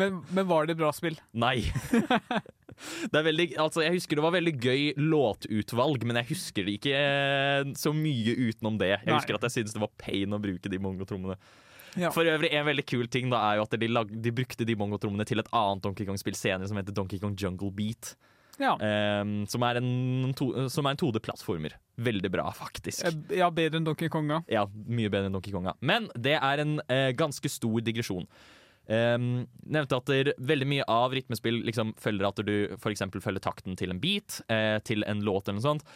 [0.00, 1.18] Men, men var det bra spill?
[1.36, 1.58] Nei.
[2.76, 6.74] Det er veldig, altså jeg husker det var veldig gøy låtutvalg, men jeg husker det
[6.76, 8.90] ikke eh, så mye utenom det.
[8.92, 9.14] Jeg Nei.
[9.16, 11.38] husker at jeg syntes det var pain å bruke de mongotrommene.
[11.96, 12.10] Ja.
[12.12, 14.76] For øvrig, en veldig kul ting da er jo at de, lag, de brukte de
[14.76, 18.12] mongotrommene til et annet Donkey Kong-spill senere som heter Donkey Kong Jungle Beat.
[18.62, 18.74] Ja.
[19.20, 21.76] Um, som er en, to, som er en 2D-plattformer.
[21.96, 23.04] Veldig bra, faktisk.
[23.04, 24.42] Eh, Ja, bedre enn Donkey Konga.
[24.52, 25.76] Ja, mye bedre enn Donkey Konga.
[25.80, 28.28] Men det er en uh, ganske stor digresjon.
[28.86, 33.02] Um, nevnte at der, veldig mye av rytmespill liksom, følger at du f.eks.
[33.18, 35.88] følger takten til en beat, eh, til en låt eller noe sånt.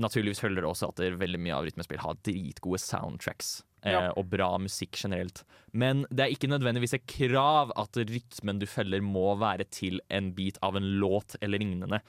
[0.00, 3.60] Naturligvis følger det også at der, veldig mye av rytmespill har dritgode soundtracks.
[3.84, 4.12] Eh, Ja.
[4.16, 5.42] Og bra musikk generelt.
[5.72, 10.32] Men det er ikke nødvendigvis et krav at rytmen du følger må være til en
[10.32, 12.00] bit av en låt eller lignende.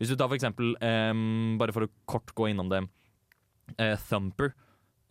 [0.00, 2.88] Hvis du tar for eksempel, em, bare for å kort gå innom det,
[3.78, 4.52] eh, Thumper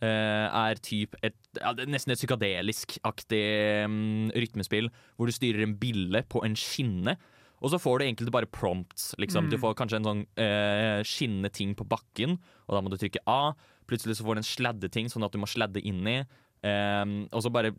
[0.02, 6.24] Uh, er typ et, ja, nesten et psykadelisk-aktig um, rytmespill, hvor du styrer en bille
[6.26, 7.14] på en skinne.
[7.62, 9.12] Og så får du egentlig bare prompts.
[9.22, 9.46] Liksom.
[9.46, 9.52] Mm.
[9.52, 12.34] Du får kanskje en sånn uh, skinnende ting på bakken,
[12.66, 13.54] og da må du trykke A.
[13.92, 16.22] Plutselig så får du en sladdeting, sånn at du må sladde inn i.
[16.62, 17.72] Um, og så bare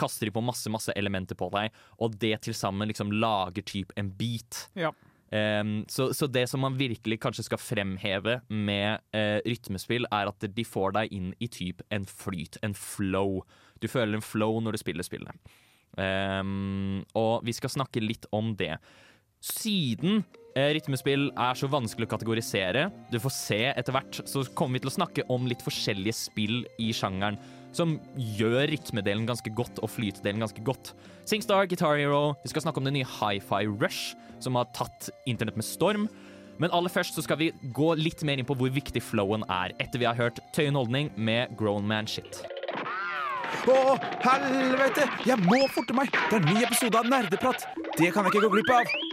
[0.00, 3.92] kaster de på masse masse elementer på deg, og det til sammen liksom lager typ
[4.00, 4.64] en beat.
[4.80, 4.94] Ja.
[5.30, 10.48] Um, så, så det som man virkelig kanskje skal fremheve med uh, rytmespill, er at
[10.56, 13.42] de får deg inn i typ en flyt, en flow.
[13.78, 15.52] Du føler en flow når du spiller spillet.
[16.00, 18.78] Um, og vi skal snakke litt om det.
[19.44, 20.24] Siden
[20.56, 24.90] rytmespill er så vanskelig å kategorisere, du får se etter hvert, så kommer vi til
[24.90, 27.38] å snakke om litt forskjellige spill i sjangeren
[27.76, 30.92] som gjør rytmedelen ganske godt og flytedelen ganske godt.
[31.28, 35.58] Singstar, Guitar Hero, vi skal snakke om det nye Hi-Fi Rush, som har tatt internett
[35.58, 36.08] med storm.
[36.60, 39.72] Men aller først så skal vi gå litt mer inn på hvor viktig flowen er,
[39.80, 42.42] etter vi har hørt Tøyen Holdning med Grown Man Shit.
[43.70, 45.06] Å, helvete!
[45.28, 46.12] Jeg må forte meg!
[46.12, 47.66] Det er en ny episode av Nerdeprat!
[47.96, 49.09] Det kan jeg ikke gå glipp av!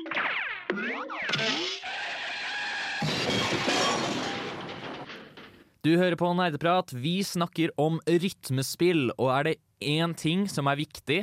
[5.87, 6.91] Du hører på Nerdeprat.
[6.91, 11.21] Vi snakker om rytmespill, og er det én ting som er viktig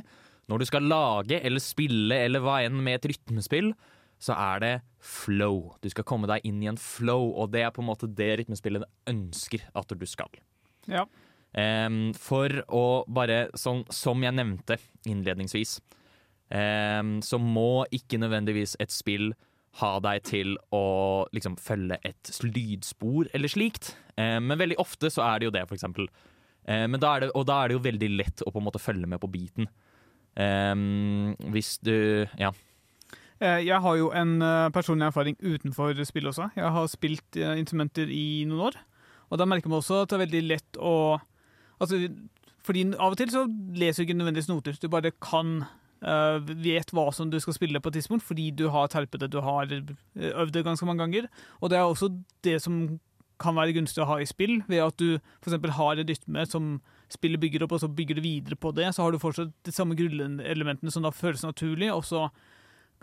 [0.49, 3.75] når du skal lage eller spille eller hva enn med et rytmespill,
[4.17, 4.73] så er det
[5.05, 5.75] flow.
[5.85, 8.31] Du skal komme deg inn i en flow, og det er på en måte det
[8.41, 10.33] rytmespillet ønsker at du skal.
[10.89, 11.05] Ja.
[11.53, 15.77] Um, for å bare, sånn som jeg nevnte innledningsvis,
[16.49, 19.35] um, så må ikke nødvendigvis et spill
[19.81, 20.83] ha deg til å
[21.35, 23.95] liksom følge et lydspor eller slikt.
[24.17, 26.07] Eh, men veldig ofte så er det jo det, for eksempel.
[26.65, 27.01] Eh, og
[27.47, 29.69] da er det jo veldig lett å på en måte følge med på beaten.
[30.37, 30.75] Eh,
[31.51, 32.53] hvis du Ja.
[33.41, 36.51] Eh, Jeg har jo en eh, personlig erfaring utenfor spill også.
[36.57, 38.77] Jeg har spilt eh, instrumenter i noen år.
[39.31, 41.21] Og da merker man også at det er veldig lett å
[41.83, 41.99] Altså,
[42.63, 43.41] fordi av og til så
[43.75, 44.77] leser du ikke nødvendigvis noter.
[44.79, 45.65] Du bare kan
[46.05, 49.33] eh, vet hva som du skal spille på et tidspunkt, fordi du har terpet det,
[49.33, 51.29] du har eh, øvd det ganske mange ganger.
[51.61, 52.13] Og det er også
[52.47, 52.99] det som
[53.43, 55.57] kan være gunstig å ha i spill, ved at du f.eks.
[55.79, 56.75] har en rytme som
[57.13, 58.89] spillet bygger opp, og så bygger du videre på det.
[58.95, 62.29] Så har du fortsatt de samme grunnelementene som da føles naturlig, og så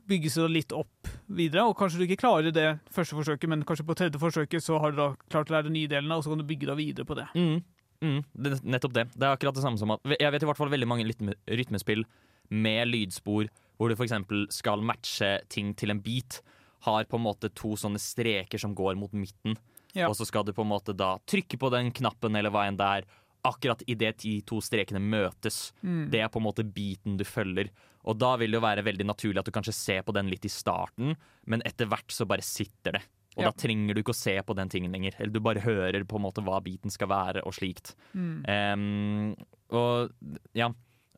[0.09, 1.67] bygges det litt opp videre.
[1.69, 4.93] Og kanskje du ikke klarer det første forsøket, men kanskje på tredje forsøket så har
[4.93, 7.07] du da klart å lære de nye delene, og så kan du bygge deg videre
[7.07, 7.27] på det.
[7.35, 7.61] Mm,
[8.03, 9.07] mm, det, nettopp det.
[9.13, 11.37] Det er akkurat det samme som at Jeg vet i hvert fall veldig mange rytme,
[11.47, 12.05] rytmespill
[12.51, 14.13] med lydspor hvor du f.eks.
[14.53, 16.41] skal matche ting til en beat,
[16.85, 19.55] har på en måte to sånne streker som går mot midten.
[19.97, 20.07] Ja.
[20.07, 22.77] Og så skal du på en måte da trykke på den knappen eller hva enn
[22.79, 23.07] det er,
[23.43, 25.71] akkurat idet de to strekene møtes.
[25.81, 26.03] Mm.
[26.13, 27.71] Det er på en måte beaten du følger.
[28.05, 30.45] Og da vil det jo være veldig naturlig at du kanskje ser på den litt
[30.45, 31.15] i starten,
[31.49, 33.03] men etter hvert så bare sitter det.
[33.37, 33.49] Og Ja.
[33.49, 35.15] da trenger du ikke å se på den tingen lenger.
[35.17, 37.95] Eller du bare hører på en måte hva beaten skal være, og slikt.
[38.13, 38.43] Mm.
[38.45, 39.35] Um,
[39.71, 40.11] og
[40.53, 40.69] ja.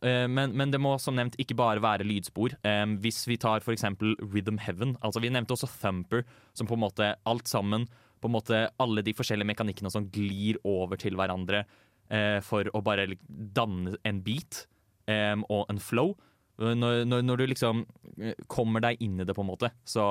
[0.03, 2.57] Eh, Men, men det må som nevnt ikke bare være lydspor.
[2.67, 6.83] Em, hvis vi tar eksempel Rhythm Heaven, altså vi nevnte også Thumper, som på en
[6.83, 7.87] måte alt sammen
[8.23, 11.65] på en måte Alle de forskjellige mekanikkene som glir over til hverandre
[12.09, 14.65] eh, for å bare danne en beat
[15.09, 16.13] og en flow.
[16.55, 17.81] Når, når, når du liksom
[18.21, 20.05] eh, kommer deg inn i det, på en måte, så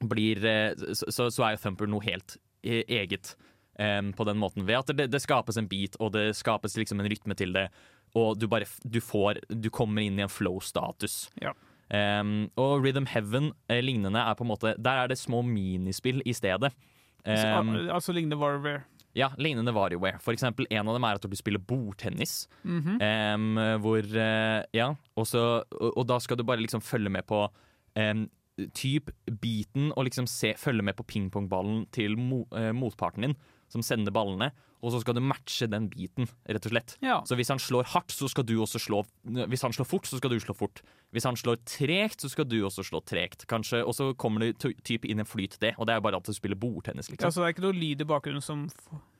[0.00, 3.34] blir eh, så, så er jo Thumper noe helt eh, eget
[3.80, 4.66] på den måten.
[4.68, 7.62] Ved at det, det skapes en beat, og det skapes liksom en rytme til det.
[8.18, 11.28] Og du bare du får Du kommer inn i en flow-status.
[11.42, 11.54] Ja.
[11.90, 16.22] Um, og Rhythm Heaven eh, lignende er på en måte Der er det små minispill
[16.22, 16.70] i stedet.
[17.26, 18.84] Um, altså, altså lignende WarWare.
[19.12, 20.20] ja, lignende WarioWare.
[20.22, 22.48] For eksempel, en av dem er at du spiller bordtennis.
[22.62, 23.34] Mm -hmm.
[23.34, 27.26] um, hvor uh, Ja, og, så, og, og da skal du bare liksom følge med
[27.26, 27.48] på
[27.98, 28.30] um,
[28.74, 33.36] typ beaten og liksom se, følge med på pingpongballen til mo, uh, motparten din,
[33.68, 34.50] som sender ballene.
[34.82, 36.94] Og så skal du matche den biten, rett og slett.
[37.04, 37.18] Ja.
[37.28, 40.16] Så hvis han slår hardt, så skal du også slå Hvis han slår fort, så
[40.20, 40.80] skal du slå fort.
[41.12, 43.46] Hvis han slår tregt, så skal du også slå tregt.
[43.50, 46.16] Kanskje, Og så kommer det type typ inn en flyt det, og det er bare
[46.16, 47.30] at du spiller bordtennis, Ja, liksom.
[47.32, 48.68] så det er ikke noe lyd i bakgrunnen som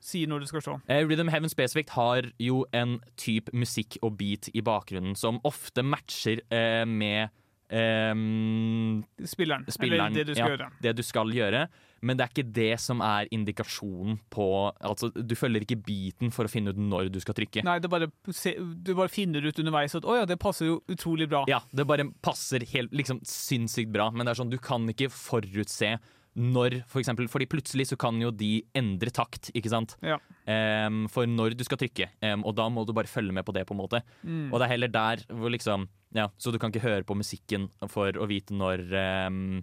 [0.00, 0.78] sier når du skal slå.
[0.88, 5.82] Eh, Rhythm Heaven spesifikt har jo en type musikk og beat i bakgrunnen som ofte
[5.84, 7.28] matcher eh, med
[7.70, 10.68] ehm, Spilleren, spilleren, eller det du skal ja, gjøre.
[10.82, 11.64] det du skal gjøre.
[12.00, 16.48] Men det er ikke det som er indikasjonen på Altså, du følger ikke beaten for
[16.48, 17.64] å finne ut når du skal trykke.
[17.66, 21.28] Nei, det bare, du bare finner ut underveis at å ja, det passer jo utrolig
[21.30, 21.44] bra.
[21.50, 25.10] Ja, det bare passer helt liksom sinnssykt bra, men det er sånn, du kan ikke
[25.12, 25.98] forutse
[26.38, 29.96] når, for eksempel, fordi plutselig så kan jo de endre takt, ikke sant?
[30.04, 30.20] Ja.
[30.46, 33.54] Um, for når du skal trykke, um, og da må du bare følge med på
[33.56, 34.02] det, på en måte.
[34.22, 34.48] Mm.
[34.52, 37.68] Og det er heller der hvor liksom Ja, så du kan ikke høre på musikken
[37.90, 38.80] for å vite når
[39.28, 39.60] um,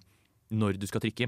[0.47, 1.27] Når du skal trykke.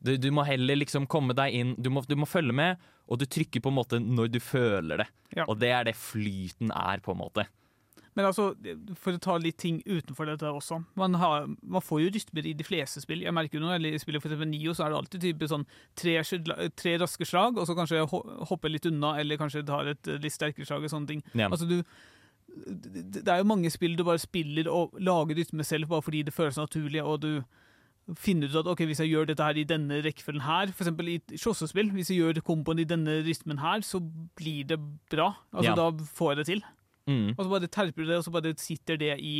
[0.00, 2.78] Du, du må heller liksom komme deg inn du må, du må følge med,
[3.10, 5.08] og du trykker på en måte når du føler det.
[5.36, 5.46] Ja.
[5.46, 7.46] Og det er det flyten er, på en måte.
[8.18, 8.48] Men altså,
[8.98, 10.80] for å ta litt ting utenfor dette også.
[10.98, 13.22] Man, har, man får jo rytmer i de fleste spill.
[13.22, 16.16] Jeg merker jo når jeg spiller for Nio så er det alltid type sånn tre,
[16.74, 20.34] tre raske slag, og så kanskje ho- hoppe litt unna, eller kanskje tar et litt
[20.34, 21.22] sterkere slag og sånne ting.
[21.38, 21.46] Ja.
[21.52, 21.82] Altså du
[22.50, 26.34] det er jo mange spill du bare spiller og lager rytme selv bare fordi det
[26.34, 27.28] føles naturlig, og du
[28.18, 31.18] finner ut at ok, hvis jeg gjør dette her i denne rekkefølgen her, eksempel i
[31.38, 34.80] slåssespill, hvis jeg gjør komboen i denne rytmen her, så blir det
[35.12, 35.28] bra.
[35.54, 35.76] Altså Ja.
[35.78, 35.86] Da
[36.18, 36.64] får jeg det til.
[37.10, 37.30] Mm.
[37.36, 39.34] Og så bare terper du det, og så bare sitter det i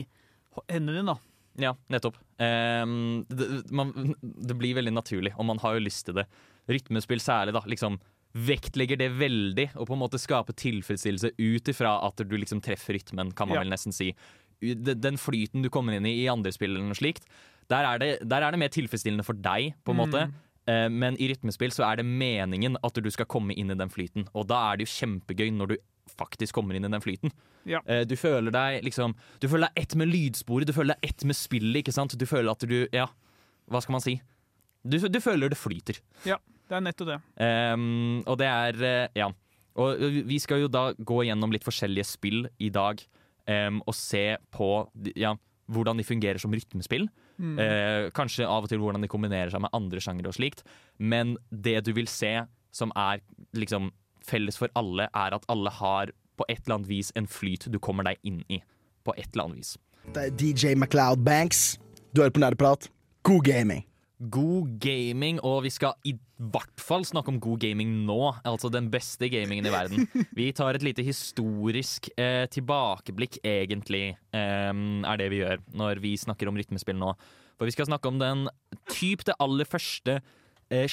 [0.68, 1.18] hendene dine, da.
[1.60, 2.16] Ja, nettopp.
[2.40, 3.90] Um, det, man,
[4.22, 6.26] det blir veldig naturlig, og man har jo lyst til det.
[6.70, 7.62] Rytmespill særlig, da.
[7.70, 12.60] liksom Vektlegger det veldig, og på en måte skaper tilfredsstillelse ut ifra at du liksom
[12.62, 13.62] treffer rytmen, kan man Ja.
[13.64, 14.12] vel nesten si.
[14.62, 17.26] Den flyten du kommer inn i i andre spill eller noe slikt,
[17.68, 20.04] der er, det, der er det mer tilfredsstillende for deg, på en Mm.
[20.06, 20.22] måte.
[20.68, 23.88] Eh, Men i rytmespill så er det meningen at du skal komme inn i den
[23.90, 25.76] flyten, og da er det jo kjempegøy når du
[26.18, 27.32] faktisk kommer inn i den flyten.
[27.68, 27.82] Ja.
[27.86, 31.24] Eh, Du føler deg liksom Du føler deg ett med lydsporet, du føler deg ett
[31.28, 32.16] med spillet, ikke sant?
[32.16, 33.08] Du føler at du Ja,
[33.70, 34.16] hva skal man si?
[34.82, 36.00] Du, du føler det flyter.
[36.24, 36.38] Ja,
[36.70, 37.18] det er nettopp det.
[37.36, 39.30] Um, og det er eh, Ja.
[39.80, 43.00] Og vi skal jo da gå gjennom litt forskjellige spill i dag
[43.46, 44.70] um, og se på
[45.16, 45.36] ja,
[45.70, 47.06] hvordan de fungerer som rytmespill.
[47.40, 47.54] Mm.
[47.56, 50.64] Uh, kanskje av og til hvordan de kombinerer seg med andre sjangere og slikt.
[50.98, 52.34] Men det du vil se
[52.74, 53.22] som er
[53.56, 53.92] liksom
[54.26, 57.78] felles for alle, er at alle har på et eller annet vis en flyt du
[57.82, 58.62] kommer deg inn i.
[59.04, 59.76] På et eller annet vis.
[60.14, 61.78] Det er DJ MacLeod Banks.
[62.14, 62.88] Du hører på Nerdeprat.
[63.26, 63.84] God gaming.
[64.20, 66.12] God gaming, og vi skal i
[66.52, 68.18] hvert fall snakke om god gaming nå.
[68.44, 70.08] Altså den beste gamingen i verden.
[70.36, 76.14] Vi tar et lite historisk eh, tilbakeblikk, egentlig, eh, er det vi gjør når vi
[76.20, 77.14] snakker om rytmespill nå.
[77.56, 78.46] For vi skal snakke om den
[78.88, 80.18] typ det aller første
[80.72, 80.86] eh,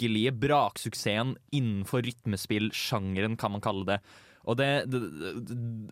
[0.00, 4.00] skikkelige braksuksessen innenfor rytmespill-sjangeren, kan man kalle det.
[4.48, 5.00] Og det, det,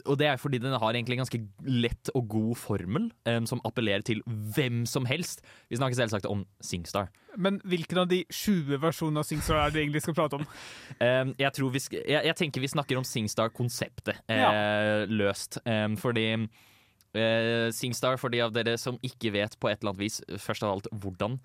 [0.08, 3.60] og det er fordi den har egentlig en ganske lett og god formel um, som
[3.68, 5.42] appellerer til hvem som helst.
[5.68, 7.10] Vi snakker selvsagt om Singstar.
[7.36, 10.48] Men hvilken av de 20 versjonene av SingStar er det egentlig skal prate om?
[10.48, 15.60] um, jeg, tror vi jeg, jeg tenker vi snakker om Singstar-konseptet eh, løst.
[15.68, 16.30] Um, fordi
[17.14, 20.64] eh, Singstar, for de av dere som ikke vet på et eller annet vis, først
[20.66, 21.38] av alt hvordan.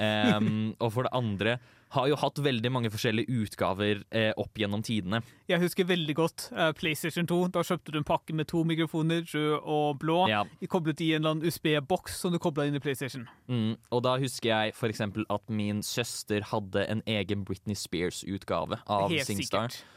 [0.00, 1.58] Um, og for det andre
[1.94, 5.20] har jo hatt veldig mange forskjellige utgaver eh, opp gjennom tidene.
[5.48, 7.38] Jeg husker veldig godt uh, PlayStation 2.
[7.54, 10.42] Da kjøpte du en pakke med to mikrofoner, rød og blå, Ja.
[10.72, 13.28] koblet i en eller annen USB-boks som du kobla inn i PlayStation.
[13.46, 18.80] Mm, og da husker jeg for eksempel at min søster hadde en egen Britney Spears-utgave
[18.90, 19.70] av Helt Singstar.
[19.70, 19.92] sikkert.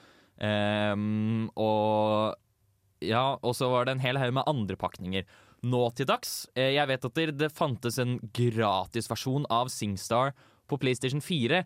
[0.45, 2.38] Ehm, og
[3.01, 5.23] ja, og så var det en hel haug med andre pakninger.
[5.63, 10.33] Nå til dags, eh, jeg vet at det, det fantes en gratisversjon av Singstar
[10.69, 11.63] på PlayStation 4.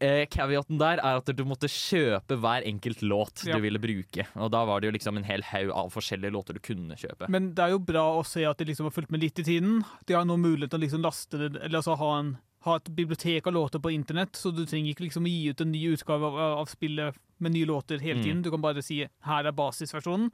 [0.00, 3.56] Eh, caveaten der er at du måtte kjøpe hver enkelt låt Ja.
[3.56, 4.26] du ville bruke.
[4.36, 7.28] Og da var det jo liksom en hel haug av forskjellige låter du kunne kjøpe.
[7.28, 9.46] Men det er jo bra å se at de liksom har fulgt med litt i
[9.46, 9.84] tiden.
[10.06, 12.36] De har nå mulighet til å liksom laste det, eller altså ha, en,
[12.68, 15.72] ha et bibliotek av låter på internett, så du trenger ikke liksom gi ut en
[15.72, 18.24] ny utgave av, av spillet med nye låter hele Mm.
[18.24, 18.42] tiden.
[18.42, 20.30] Du kan bare si 'her er basisversjonen'.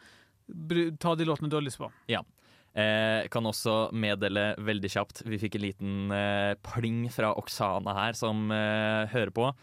[1.00, 1.90] Ta de låtene du har lyst på.
[2.08, 2.20] Ja.
[2.76, 8.12] Eh, kan også meddele veldig kjapt Vi fikk en liten eh, pling fra Oksana her,
[8.18, 9.54] som eh, hører på.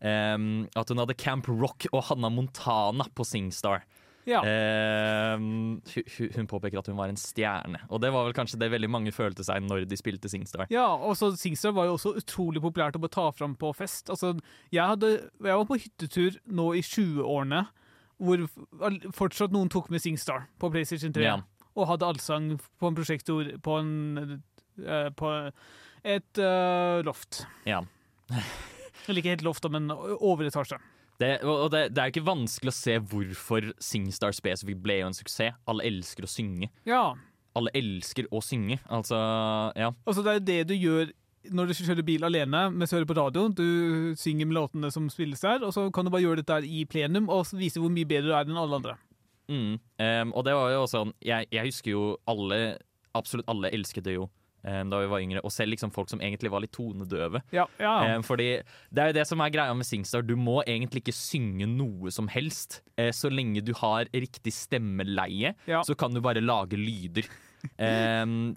[0.00, 3.82] Em, at hun hadde Camp Rock og Hanna Montana på Singstar.
[4.26, 4.40] Ja.
[4.40, 8.58] Eh, hu- hu- hun påpeker at hun var en stjerne, og det var vel kanskje
[8.62, 10.66] det veldig mange følte seg når de spilte Singstar.
[10.72, 14.08] Ja, og så Singstar var jo også utrolig populært å ta fram på fest.
[14.08, 14.32] Altså,
[14.72, 15.10] jeg, hadde,
[15.44, 17.66] jeg var på hyttetur nå i 20-årene,
[18.24, 18.46] hvor
[19.12, 21.36] fortsatt noen tok med Singstar på PlayStation 3, Ja.
[21.76, 24.40] og hadde allsang på en prosjektor på, en,
[24.80, 25.34] uh, på
[26.04, 27.44] et uh, loft.
[27.66, 27.82] Ja.
[29.08, 30.78] Eller ikke helt loft, men overetasje.
[31.20, 35.10] Det, og det, det er jo ikke vanskelig å se hvorfor Singstar spesifikt ble jo
[35.10, 35.54] en suksess.
[35.70, 36.70] Alle elsker å synge.
[36.88, 37.04] Ja.
[37.54, 38.80] Alle elsker å synge.
[38.90, 39.18] Altså,
[39.78, 39.92] ja.
[40.04, 41.12] Altså, det er jo det du gjør
[41.52, 43.48] når du kjører bil alene mens du hører på radio.
[43.52, 46.86] Du synger med låtene som spilles der, og så kan du bare gjøre dette i
[46.88, 48.96] plenum og vise hvor mye bedre du er enn alle andre.
[49.52, 49.74] Mm.
[49.76, 52.78] Um, og det var jo også jeg, jeg husker jo alle
[53.14, 54.24] Absolutt alle elsket det jo
[54.64, 55.42] da vi var yngre.
[55.44, 57.42] Og selv liksom folk som egentlig var litt tonedøve.
[57.52, 57.94] Ja, ja.
[58.16, 58.48] Um, fordi
[58.90, 60.24] det er jo det som er greia med Singstar.
[60.24, 62.80] Du må egentlig ikke synge noe som helst.
[62.96, 65.82] Eh, så lenge du har riktig stemmeleie, Ja.
[65.84, 67.28] så kan du bare lage lyder.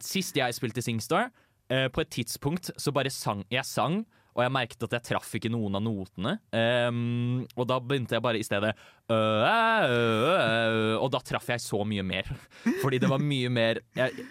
[0.03, 1.29] Sist jeg spilte Singstar,
[1.69, 4.05] eh, på et tidspunkt så bare sang jeg sang.
[4.37, 6.35] Og jeg merket at jeg traff ikke noen av notene.
[6.53, 8.69] Um, og da begynte jeg bare i stedet
[9.09, 12.29] øh, øh, øh, Og da traff jeg så mye mer.
[12.83, 14.27] Fordi det var mye mer jeg,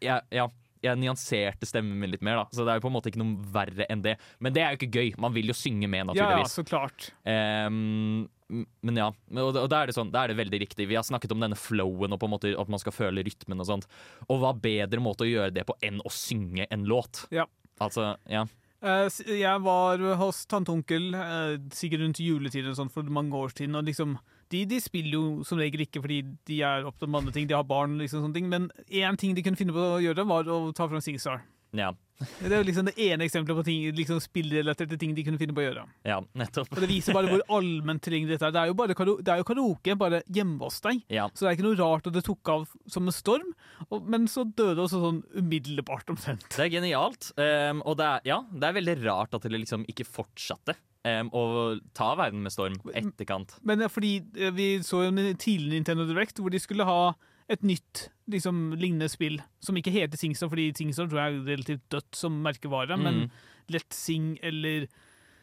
[0.00, 0.46] jeg, Ja,
[0.82, 2.44] jeg nyanserte stemmen min litt mer, da.
[2.50, 4.16] Så det er jo på en måte ikke noe verre enn det.
[4.42, 5.10] Men det er jo ikke gøy.
[5.22, 7.12] Man vil jo synge med, Ja, ja, så klart.
[7.22, 10.88] Um, men ja, og, og da er det sånn, da er det veldig riktig.
[10.90, 13.62] Vi har snakket om denne flowen og på en måte at man skal føle rytmen
[13.62, 13.86] og sånt.
[14.28, 17.24] Og hva bedre måte å gjøre det på enn å synge en låt?
[17.32, 17.46] Ja.
[17.82, 18.44] Altså, ja.
[18.82, 19.06] Eh,
[19.38, 23.54] Jeg var hos tante og onkel eh, sikkert rundt juletiden og sånn, for mange år
[23.54, 23.78] siden.
[23.78, 24.18] Og liksom,
[24.52, 27.56] de, de spiller jo som regel ikke fordi de er opptatt med andre ting, de
[27.56, 27.98] har barn.
[28.02, 30.88] liksom sånne ting, Men én ting de kunne finne på å gjøre, var å ta
[30.90, 31.42] fram Sigstar.
[31.72, 31.94] Ja.
[32.38, 35.62] Det er liksom det ene eksempelet på ting, liksom spillrelaterte ting de kunne finne på
[35.62, 35.84] å gjøre.
[36.06, 36.68] ja, nettopp.
[36.76, 38.54] Og Det viser bare hvor allment tilgjengelig dette er.
[38.54, 41.00] Det er jo bare det er jo karaoke, bare hjemme hos deg.
[41.10, 41.24] Ja.
[41.32, 43.50] Så det er ikke noe rart at det tok av som en storm,
[43.88, 46.46] og, men så døde det også sånn umiddelbart omtrent.
[46.52, 47.32] Det er genialt.
[47.40, 51.28] um, og det er, ja, det er veldig rart at det liksom ikke fortsatte ehm,
[51.32, 53.56] og ta verden med storm etterkant.
[53.62, 57.12] Men er fordi eh, vi så jo en tidlig Nintendo Direct hvor de skulle ha
[57.50, 61.88] et nytt liksom, lignende spill som ikke heter Singstar, fordi Singstar tror jeg er relativt
[61.92, 63.02] dødt som merkevare, Mm.
[63.02, 63.30] men
[63.70, 64.86] Let's Sing eller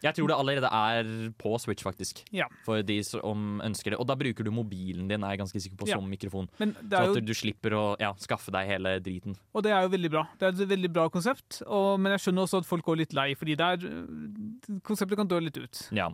[0.02, 1.10] Jeg tror det allerede er
[1.42, 2.22] på Switch, faktisk.
[2.32, 2.46] Ja.
[2.64, 4.00] For de som ønsker det.
[4.00, 5.98] Og da bruker du mobilen din, er jeg ganske sikker på, Ja.
[5.98, 6.48] som mikrofon.
[6.60, 9.36] Men Så at jo, du slipper å ja, skaffe deg hele driten.
[9.54, 10.24] og det er jo veldig bra.
[10.40, 13.14] Det er et veldig bra konsept, og, men jeg skjønner også at folk går litt
[13.14, 15.90] lei, fordi det er, eh, konseptet kan dø litt ut.
[15.92, 16.10] Ja.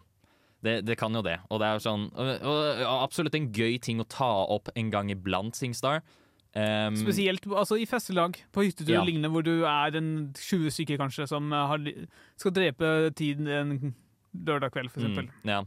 [0.66, 1.38] Det, det kan jo det.
[1.52, 4.90] Og det er sånn og, og, ja, absolutt en gøy ting å ta opp en
[4.90, 6.02] gang iblant, Singstar.
[6.56, 9.04] Um, Spesielt altså, i festelag, på hyttetur Ja.
[9.04, 11.90] lignende, hvor du er en 20 stykker kanskje, som eh, har,
[12.40, 13.96] skal drepe tiden en
[14.32, 15.28] lørdag kveld, for eksempel.
[15.44, 15.66] Mm, ja.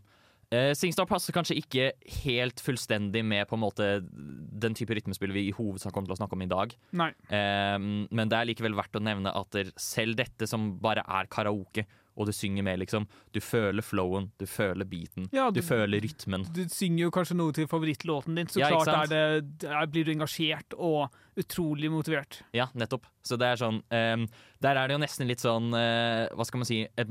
[0.48, 1.90] Uh, Singstar passer kanskje ikke
[2.24, 6.20] helt fullstendig med på en måte den type rytmespill vi i hovedsak kommer til å
[6.22, 6.72] snakke om i dag.
[6.96, 11.84] Eh, men det er likevel verdt å nevne at selv dette som bare er karaoke,
[12.18, 16.00] og du synger med, liksom Du føler flowen, du føler beaten, Ja, du du- føler
[16.02, 16.44] rytmen.
[16.52, 20.04] Du synger jo kanskje noe til favorittlåten din, så Ja, klart er det, er, blir
[20.04, 22.42] du engasjert og utrolig motivert.
[22.52, 23.06] Ja, nettopp.
[23.22, 24.26] Så det er sånn um,
[24.60, 27.08] Der er det jo nesten litt sånn uh, Hva skal man si Et,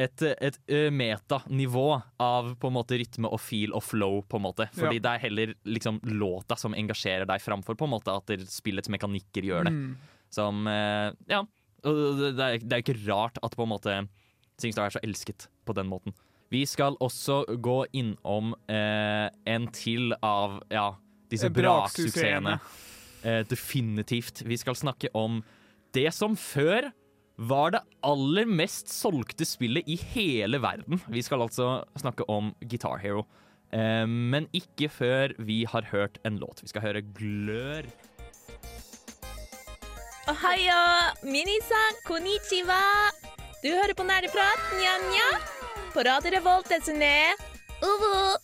[0.00, 4.42] et, et eh, metanivå av på en måte rytme og feel og flow, på en
[4.46, 4.68] måte.
[4.72, 5.00] Fordi Ja.
[5.04, 9.44] det er heller liksom låta som engasjerer deg, framfor på en måte at spillets mekanikker
[9.44, 9.72] gjør det.
[9.74, 9.96] Mm.
[10.30, 11.42] Som eh, Ja.
[11.84, 14.00] Det er, det er ikke rart at på en måte
[14.60, 16.12] Singstar er så elsket på den måten.
[16.50, 20.90] Vi skal også gå innom eh, en til av ja,
[21.30, 22.58] disse Eh, braksuksessene.
[23.22, 24.42] Eh, definitivt.
[24.44, 25.40] Vi skal snakke om
[25.94, 26.90] det som før
[27.40, 31.00] var det aller mest solgte spillet i hele verden.
[31.08, 33.24] Vi skal altså snakke om Guitar Hero.
[33.72, 36.64] Eh, men ikke før vi har hørt en låt.
[36.64, 37.86] Vi skal høre Glør.
[40.30, 42.78] Ohayo, minisan, konnichiwa.
[43.62, 45.40] Du hører på Nerdeprat, nja-nja.
[45.90, 47.34] På Radio Revolt, desune.
[47.82, 48.38] Uvu.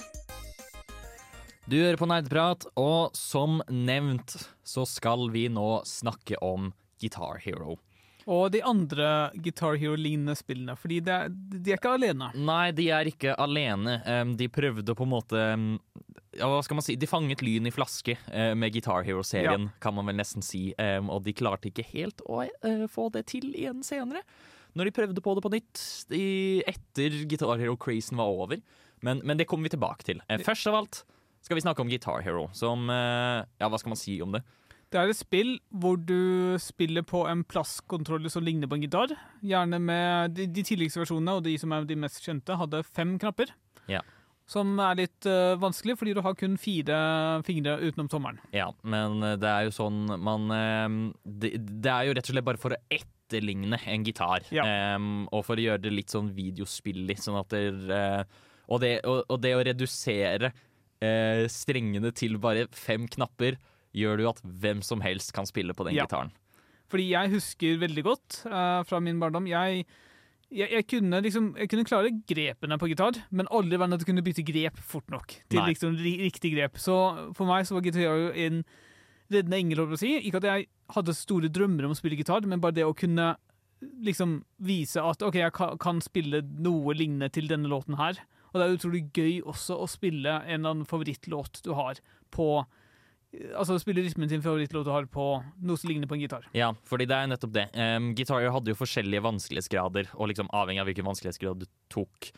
[1.71, 4.35] Du hører på Nerdeprat, og som nevnt
[4.67, 7.79] så skal vi nå snakke om Guitar Hero.
[8.27, 12.33] Og de andre Guitar Hero-lignende spillene, fordi de er, de er ikke alene.
[12.35, 14.01] Nei, de er ikke alene.
[14.35, 15.45] De prøvde på en måte
[16.37, 16.97] ja, hva skal man si?
[17.01, 20.69] De fanget lyn i flaske eh, med Guitar Hero-serien, kan man vel nesten si.
[20.77, 24.25] Og de klarte ikke helt å eh, få det til igjen senere.
[24.77, 25.85] Når de prøvde på det på nytt
[26.69, 28.61] etter Guitar Hero-crazen var over.
[29.05, 30.21] Men, men det kommer vi tilbake til.
[30.29, 31.03] Eh, først av alt
[31.45, 34.43] skal vi snakke om Guitar Hero, som Ja, hva skal man si om det?
[34.93, 39.15] Det er et spill hvor du spiller på en plasskontroller som ligner på en gitar.
[39.43, 43.17] Gjerne med de, de tidligste versjonene, og de som er de mest kjente, hadde fem
[43.19, 43.51] knapper.
[43.91, 44.05] Ja.
[44.47, 46.97] Som er litt uh, vanskelig, fordi du har kun fire
[47.47, 48.39] fingre utenom tommelen.
[48.55, 52.37] Ja, men eh, det er jo sånn man eh, det, det er jo rett og
[52.37, 54.47] slett bare for å etterligne en gitar.
[54.55, 57.19] Em, og for å gjøre det litt sånn videospillig.
[57.19, 58.23] Sånn at det, uh,
[58.71, 63.59] og, det, og, og det å redusere uh, strengene til bare fem knapper,
[63.97, 66.05] gjør det jo at hvem som helst kan spille på den Ja.
[66.07, 66.33] gitaren.
[66.93, 69.87] Fordi jeg husker veldig godt uh, fra min barndom Jeg
[70.47, 74.11] jeg, jeg, kunne liksom, jeg kunne klare grepene på gitar, men aldri være at jeg
[74.13, 76.79] kunne bytte grep fort nok til liksom riktig grep.
[76.79, 76.95] Så
[77.35, 78.61] for meg så var gitar jo en
[79.33, 80.13] reddende engel, å si.
[80.23, 83.33] Ikke at jeg hadde store drømmer om å spille gitar, men bare det å kunne
[84.07, 88.23] liksom vise at OK, jeg kan, kan spille noe lignende til denne låten her.
[88.53, 91.99] Og det er utrolig gøy også å spille en eller annen favorittlåt du har
[92.31, 92.65] på
[93.57, 95.25] Altså spille rytmen sin favorittlåt du har på
[95.67, 96.47] noe som ligner på en gitar.
[96.57, 97.67] Ja, fordi det er nettopp det.
[97.77, 102.31] Um, gitarer hadde jo forskjellige vanskelighetsgrader, og liksom avhengig av hvilken vanskelighetsgrad du tok,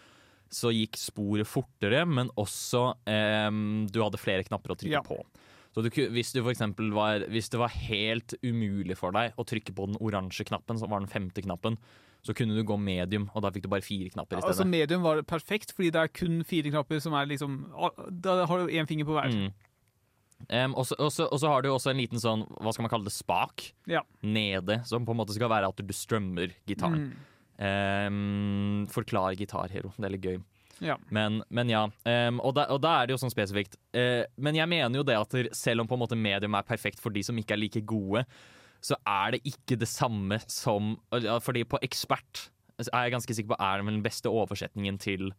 [0.49, 5.05] så gikk sporet fortere, men også um, du hadde flere knapper å trykke Ja.
[5.07, 5.21] på.
[5.77, 9.91] Så du, hvis, du var, hvis det var helt umulig for deg å trykke på
[9.91, 11.77] den oransje knappen, som var den femte knappen,
[12.27, 14.57] så kunne du gå medium, og da fikk du bare fire knapper i stedet.
[14.57, 14.67] Altså.
[14.67, 17.61] Medium var perfekt, fordi det er kun fire knapper som er liksom
[18.25, 19.31] Da har du én finger på hver.
[19.31, 19.68] Mm.
[20.49, 23.73] Um, og så- har du også en liten sånn, hva skal man kalle det, spak
[23.87, 24.03] Ja.
[24.23, 27.13] nede, som på en måte skal være at du strømmer gitaren.
[27.59, 30.39] Um, forklar gitarhero, det er litt gøy.
[30.81, 30.95] Ja.
[31.11, 33.75] Men, men ja, um, og, da, og da er det jo sånn spesifikt.
[33.97, 37.01] Uh, men jeg mener jo det at selv om på en måte medium er perfekt
[37.03, 38.25] for de som ikke er like gode,
[38.81, 42.45] så er det ikke det samme som Fordi på ekspert
[42.79, 45.33] er jeg ganske sikker på er den beste oversetningen til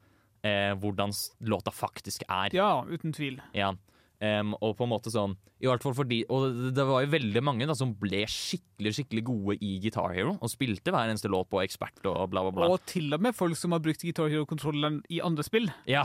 [0.43, 1.15] uh, hvordan
[1.47, 2.51] låta faktisk er.
[2.51, 3.39] Ja, uten tvil.
[3.55, 3.71] Ja.
[4.19, 5.31] Em, og på en måte sånn
[5.63, 9.23] I hvert fall fordi Og det- var jo veldig mange da som ble skikkelig skikkelig
[9.23, 12.67] gode i Guitar Hero og spilte hver eneste låt på ekspert og bla, bla, bla.
[12.67, 16.03] Og til og med folk som har brukt Guitar Hero-kontrolleren i andre spill, Ja.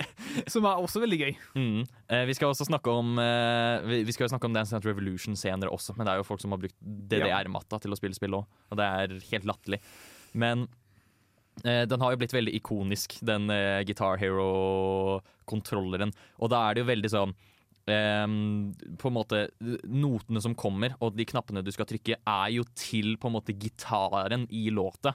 [0.52, 1.32] som er også veldig gøy.
[1.54, 1.86] Mm.
[2.10, 5.38] Uh, vi skal også snakke om uh, vi, skal jo snakke om Dance Dance Revolution
[5.38, 8.34] senere også, men det er jo folk som har brukt DDR-matta til å spille spill
[8.40, 9.78] òg, og det er helt latterlig.
[10.34, 10.66] Men
[11.64, 16.12] eh, den har jo blitt veldig ikonisk, den eh, Guitar Hero-kontrolleren.
[16.40, 17.34] Og da er det jo veldig sånn
[17.86, 19.48] på en måte
[19.90, 23.54] Notene som kommer, og de knappene du skal trykke, er jo til på en måte
[23.58, 25.14] gitaren i låta.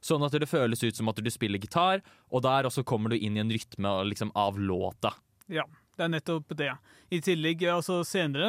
[0.00, 2.00] Sånn at det føles ut som at du spiller gitar,
[2.30, 5.12] og der også kommer du inn i en rytme liksom, av låta.
[5.50, 5.64] Ja,
[5.96, 6.72] det er nettopp det.
[7.10, 8.48] I tillegg, altså senere,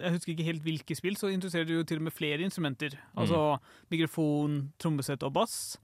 [0.00, 2.96] jeg husker ikke helt hvilke spill, så interesserer du jo til og med flere instrumenter.
[3.16, 3.58] Altså
[3.92, 5.78] mikrofon, trommesett og bass.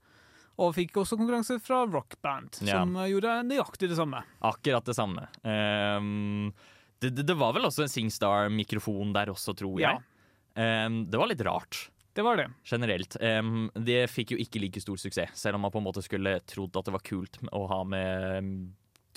[0.57, 2.79] Og fikk også konkurranse fra Rock Band, Ja.
[2.81, 4.23] som gjorde nøyaktig det samme.
[4.41, 5.27] Akkurat det samme.
[5.45, 6.51] Ehm,
[6.99, 10.01] det, det, det var vel også en SingStar-mikrofon der også, tror jeg.
[10.57, 11.87] Ehm, det var litt rart.
[12.17, 12.47] Det var det.
[12.65, 13.19] Generelt.
[13.21, 16.39] Um, det fikk jo ikke like stor suksess, selv om man på en måte skulle
[16.49, 18.53] trodd at det var kult å ha med um,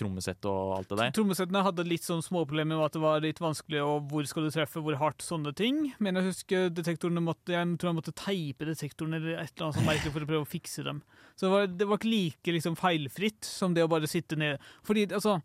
[0.01, 1.14] trommesett og alt det der.
[1.16, 4.53] Trommesettene hadde litt sånn småproblemer med at det var litt vanskelig, og hvor skal du
[4.55, 5.83] treffe, hvor hardt, sånne ting.
[6.03, 9.81] Men jeg husker detektorene måtte, jeg tror jeg måtte teipe detektorene eller et eller annet
[9.81, 11.03] sånt merkelig for å prøve å fikse dem.
[11.35, 14.70] Så det var, det var ikke like liksom, feilfritt som det å bare sitte ned.
[14.87, 15.41] Fordi, altså,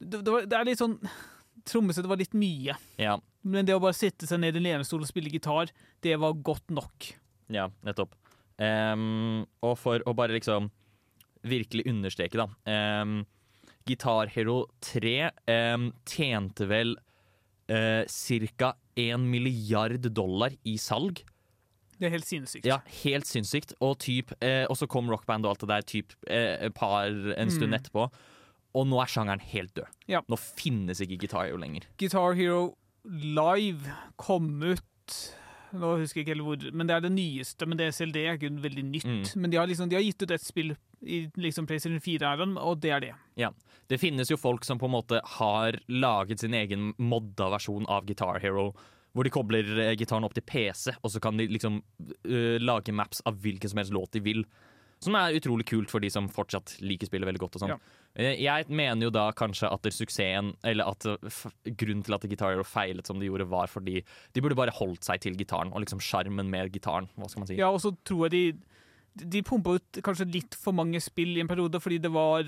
[0.00, 0.98] det, det, var, det er litt sånn
[1.64, 2.74] Trommesettet var litt mye.
[3.00, 5.70] Ja, Men det å bare sitte seg ned i en lenestol og spille gitar,
[6.04, 7.10] det var godt nok.
[7.52, 8.14] ja nettopp.
[8.58, 10.70] Um, og for å bare liksom
[11.44, 12.46] virkelig understreke, da.
[13.02, 13.24] Um,
[13.86, 15.30] Guitar Hero 3
[15.74, 16.94] um, tjente vel
[17.68, 18.04] uh,
[18.56, 18.74] ca.
[18.96, 21.20] 1 milliard dollar i salg.
[21.98, 22.66] Det er helt sinnssykt.
[22.66, 23.74] Ja, helt sinnssykt.
[23.84, 27.72] Og, typ, uh, så kom rockband og alt det der typ, uh, par en stund
[27.74, 27.78] Mm.
[27.80, 28.08] etterpå.
[28.74, 30.00] Og nå er sjangeren helt død.
[30.10, 30.24] Ja.
[30.30, 31.86] Nå finnes ikke Guitar Hero lenger.
[32.00, 35.16] Guitar Hero Live kom ut
[35.74, 37.66] Nå husker jeg ikke helt hvor, men det er det nyeste.
[37.66, 39.06] Men det er ikke veldig nytt.
[39.10, 39.22] Mm.
[39.42, 42.78] Men de har, liksom, de har gitt ut et spill i liksom PlayStation 4-æraen, og
[42.82, 43.12] det er det.
[43.40, 43.50] Ja.
[43.90, 48.06] Det finnes jo folk som på en måte har laget sin egen modda versjon av
[48.08, 48.70] Guitar Hero.
[49.14, 52.94] Hvor de kobler eh, gitaren opp til PC, og så kan de liksom uh, lage
[52.94, 54.46] maps av hvilken som helst låt de vil.
[55.04, 57.58] Som er utrolig kult for de som fortsatt liker spillet veldig godt.
[57.58, 57.74] og sånn.
[57.76, 58.03] Ja.
[58.16, 61.40] Eh, Jeg mener jo da kanskje at suksessen, eller at eh,
[61.74, 64.02] grunnen til at Guitar Hero feilet som de gjorde, var fordi
[64.34, 67.08] de burde bare holdt seg til gitaren, og liksom sjarmen med gitaren.
[67.18, 67.58] Hva skal man si?
[67.58, 68.44] Ja, og så tror jeg de
[69.14, 72.42] de pumpa ut kanskje litt for mange spill i en periode, fordi det var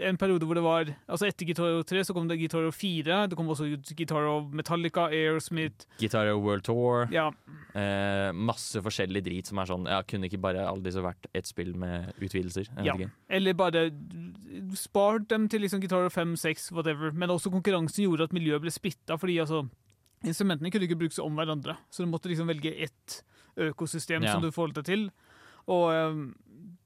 [0.00, 2.70] en periode hvor det var Altså etter Guitar Hero 3 så kom det Guitar Hero
[2.74, 3.66] 4, det kom også
[3.96, 7.06] Gitaro Metallica, Aerosmith Guitar Hero World Tour.
[7.14, 7.28] Ja.
[7.74, 11.46] Eh, masse forskjellig drit som er sånn Ja, kunne ikke bare alle disse vært ett
[11.48, 12.68] spill med utvidelser?
[12.84, 12.94] Ja.
[12.94, 13.10] ikke.
[13.28, 13.86] Eller bare
[14.78, 17.12] spart dem til liksom Guitar Hero 5, 6, whatever.
[17.12, 19.66] Men også konkurransen gjorde at miljøet ble splitta, fordi altså
[20.26, 23.20] Instrumentene kunne ikke brukes om hverandre, så du måtte liksom velge ett
[23.56, 24.32] økosystem Ja.
[24.32, 25.04] som du forholdt deg til.
[25.70, 26.16] Og eh,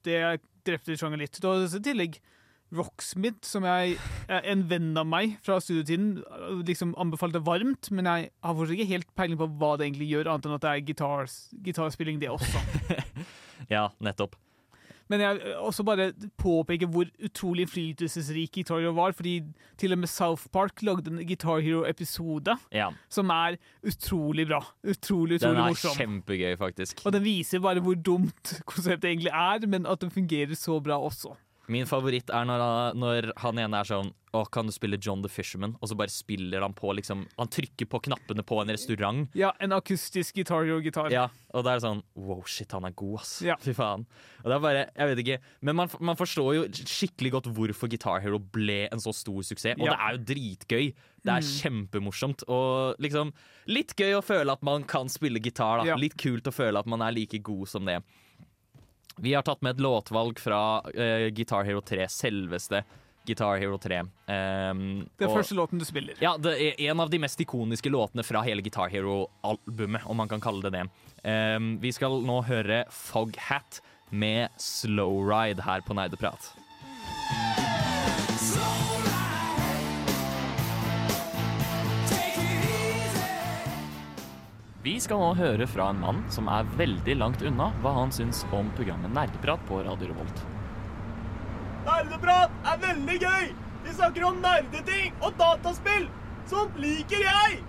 [0.05, 0.19] det
[0.63, 1.39] drepte sjangeren litt.
[1.41, 2.19] Du har i tillegg
[2.73, 3.97] Rocksmith, som jeg
[4.29, 6.23] en venn av meg fra studietiden
[6.67, 10.31] liksom anbefalte varmt, men jeg har fortsatt ikke helt peiling på hva det egentlig gjør,
[10.33, 12.63] annet enn at det er gitars, gitarspilling, det også.
[13.71, 14.33] Ja, nettopp.
[15.11, 16.05] Men jeg vil også bare
[16.39, 19.33] påpeke hvor utrolig innflytelsesrik Guitar Hero var, fordi
[19.79, 22.89] til og med South Park lagde en Guitar Hero-episode Ja.
[23.11, 24.61] som er utrolig bra.
[24.83, 25.97] Utrolig, utrolig Den utrolig er morsom.
[25.99, 27.03] kjempegøy, faktisk.
[27.05, 30.97] Og den viser bare hvor dumt konseptet egentlig er, men at den fungerer så bra
[31.03, 31.35] også.
[31.71, 35.21] Min favoritt er når han, når han ene er sånn Å, kan du spille John
[35.23, 35.77] the Fisherman?
[35.79, 39.29] Og så bare spiller han på liksom Han trykker på knappene på en restaurant.
[39.37, 41.09] Ja, en akustisk Guitar Hero-gitar.
[41.13, 43.35] Ja, og da er det sånn Wow, shit, han er god, ass.
[43.45, 43.55] Ja.
[43.61, 44.03] Fy faen.
[44.43, 47.87] Og det er bare, jeg vet ikke Men man, man forstår jo skikkelig godt hvorfor
[47.93, 49.77] Guitar Hero ble en så stor suksess.
[49.79, 49.93] Og Ja.
[49.95, 50.93] det er jo dritgøy.
[51.23, 51.87] Det er Mm.
[51.87, 52.43] kjempemorsomt.
[52.49, 53.31] Og liksom
[53.67, 55.79] Litt gøy å føle at man kan spille gitar.
[55.79, 55.95] da Ja.
[55.95, 58.01] Litt kult å føle at man er like god som det.
[59.21, 62.83] Vi har tatt med et låtvalg fra uh, Guitar Hero 3, selveste
[63.25, 63.99] Guitar Hero 3.
[64.01, 66.15] Um, Det er og- første låten du spiller.
[66.19, 70.27] ja, det er en av de mest ikoniske låtene fra hele Guitar Hero-albumet, om man
[70.27, 70.87] kan kalle det det.
[71.23, 73.79] Um, vi skal nå høre Foghat
[74.11, 76.51] med Slow Ride her på Nerdeprat.
[84.83, 88.41] Vi skal nå høre fra en mann som er veldig langt unna hva han syns
[88.51, 90.41] om programmet Nerdeprat på Radio Revolt.
[91.85, 93.47] Nerdeprat er veldig gøy!
[93.85, 96.09] Vi snakker om nerdeting og dataspill!
[96.51, 97.63] Sånt liker jeg!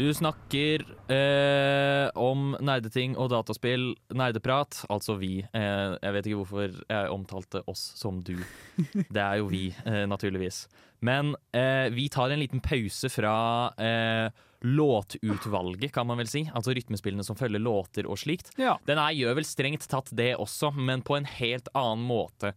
[0.00, 0.82] Du snakker
[1.14, 5.44] eh, om nerdeting og dataspill, nerdeprat, altså vi.
[5.46, 8.34] Eh, jeg vet ikke hvorfor jeg omtalte oss som du.
[9.14, 10.64] Det er jo vi, eh, naturligvis.
[11.06, 13.36] Men eh, vi tar en liten pause fra
[13.78, 16.44] eh, låtutvalget, kan man vel si.
[16.54, 18.52] Altså rytmespillene som følger låter og slikt.
[18.60, 18.78] Ja.
[18.88, 22.54] Den her gjør vel strengt tatt det også, men på en helt annen måte.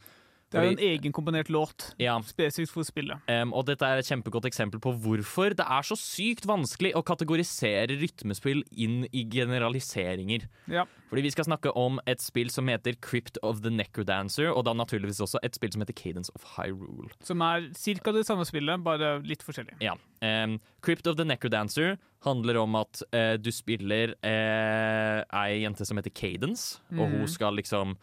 [0.56, 2.16] Det er jo en egenkomponert låt ja.
[2.26, 3.20] spesifikt for spillet.
[3.28, 7.04] Um, og dette er et kjempegodt eksempel på hvorfor det er så sykt vanskelig å
[7.06, 10.48] kategorisere rytmespill inn i generaliseringer.
[10.72, 10.86] Ja.
[11.10, 14.74] Fordi vi skal snakke om et spill som heter Crypt of the Necrodancer, og da
[14.74, 17.12] naturligvis også et spill som heter Cadence of Hyrule.
[17.24, 18.12] Som er ca.
[18.16, 19.78] det samme spillet, bare litt forskjellig.
[19.84, 19.94] Ja.
[20.24, 25.98] Um, Crypt of the Necrodancer handler om at uh, du spiller uh, ei jente som
[26.00, 27.20] heter Cadence, og Mhm.
[27.20, 27.98] hun skal liksom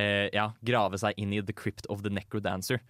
[0.00, 2.80] eh, ja, grave seg inn i The Crypt of the Necrodancer.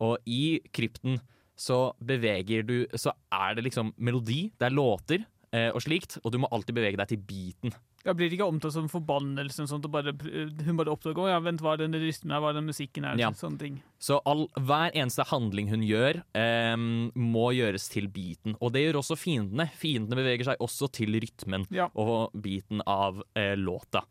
[0.00, 1.18] Og i krypten
[1.58, 6.30] så beveger du Så er det liksom melodi, det er låter eh, og slikt, og
[6.32, 7.72] du må alltid bevege deg til beaten.
[8.06, 11.72] Ja, blir ikke omtalt som forbannelse, sånt, og bare, hun bare oppdager ja, vent, hva
[11.74, 13.32] er den rytmen her, hva er den musikken her, Ja.
[13.34, 13.80] sånne ting.
[13.98, 18.54] Så all, hver eneste handling hun gjør, eh, må gjøres til beaten.
[18.62, 19.66] Og det gjør også fiendene.
[19.74, 21.88] Fiendene beveger seg også til rytmen Ja.
[21.96, 24.04] og beaten av eh, låta.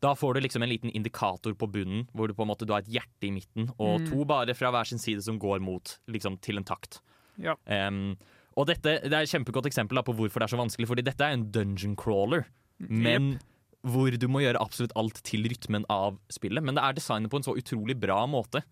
[0.00, 2.72] Da får du liksom en liten indikator på bunnen, hvor du på en måte du
[2.72, 4.06] har et hjerte i midten, og Mm.
[4.10, 7.00] to bare fra hver sin side som går mot, liksom til en takt.
[7.36, 7.54] Ja.
[7.66, 8.16] Um,
[8.56, 11.04] og dette det er et kjempegodt eksempel da, på hvorfor det er så vanskelig, fordi
[11.04, 12.46] dette er en dungeon crawler,
[12.78, 13.38] men
[13.84, 16.62] hvor du må gjøre absolutt alt til rytmen av spillet.
[16.62, 18.62] Men det er designet på en så utrolig bra måte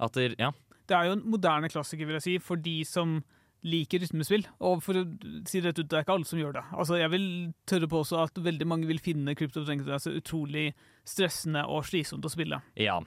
[0.00, 0.52] at ja.
[0.86, 3.24] Det er jo en moderne klassiker, vil jeg si, for de som
[3.66, 4.46] liker rytmespill.
[4.64, 5.04] Og for å
[5.48, 6.64] si rett ut, det er ikke alle som gjør det.
[6.72, 7.28] Altså, Jeg vil
[7.68, 10.70] tørre på også at veldig mange vil finne Crypto altså, utrolig
[11.06, 12.60] stressende og slitsomt å spille.
[12.78, 13.00] Ja,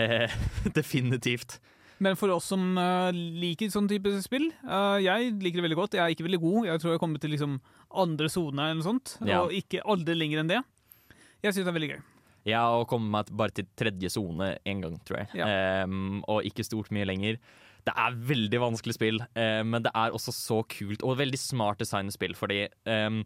[0.00, 0.30] eh,
[0.78, 1.58] definitivt.
[2.02, 5.94] Men for oss som uh, liker sånn type spill uh, Jeg liker det veldig godt.
[5.94, 6.66] Jeg er ikke veldig god.
[6.66, 7.60] Jeg tror jeg kommer til liksom
[8.02, 9.14] andre sone eller noe sånt.
[9.22, 9.44] Ja.
[9.44, 10.60] Og ikke aldri lenger enn det.
[11.44, 12.02] Jeg syns det er veldig gøy.
[12.44, 15.44] Ja, å komme meg bare til tredje sone én gang, tror jeg.
[15.46, 17.38] Em, og ikke stort mye lenger.
[17.84, 21.82] Det er veldig vanskelig spill, eh, men det er også så kult og veldig smart
[21.82, 22.36] designet spill.
[22.38, 23.18] Fordi eh,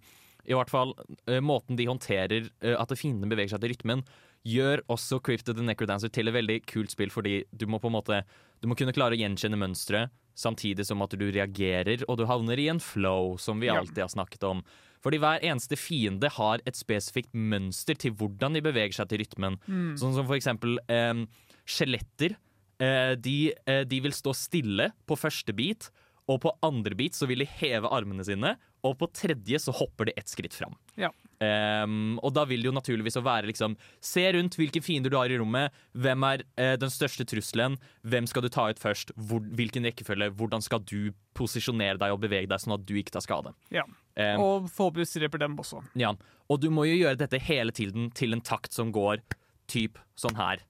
[0.49, 0.95] i hvert fall
[1.29, 4.03] eh, måten de håndterer eh, at fiendene beveger seg til rytmen,
[4.49, 7.91] gjør også Crypt of the Necrodancer til et veldig kult spill, fordi du må på
[7.91, 8.23] en måte
[8.63, 12.59] Du må kunne klare å gjenkjenne mønstre, samtidig som at du reagerer, og du havner
[12.59, 14.63] i en flow, som vi alltid har snakket om.
[15.05, 19.61] Fordi hver eneste fiende har et spesifikt mønster til hvordan de beveger seg til rytmen.
[19.67, 19.93] Mm.
[20.01, 21.23] Sånn som for eksempel eh,
[21.69, 22.35] skjeletter.
[22.81, 25.91] Eh, de, eh, de vil stå stille på første bit,
[26.29, 28.51] og på andre bit så vil de heve armene sine,
[28.85, 30.75] og på tredje så hopper de ett skritt fram.
[31.01, 31.09] Ja.
[31.41, 35.17] Um, og da vil det jo naturligvis å være liksom Se rundt hvilke fiender du
[35.17, 35.71] har i rommet.
[35.95, 37.77] Hvem er eh, den største trusselen?
[38.03, 39.13] Hvem skal du ta ut først?
[39.15, 40.33] Hvor, hvilken rekkefølge?
[40.35, 43.55] Hvordan skal du posisjonere deg og bevege deg sånn at du ikke tar skade?
[43.75, 43.87] Ja.
[44.19, 45.85] Um, Og forhåpentligvis dreper dem også.
[45.99, 46.13] ja,
[46.51, 49.23] og du må jo gjøre dette hele tiden til en takt som går
[49.71, 50.63] typ sånn her.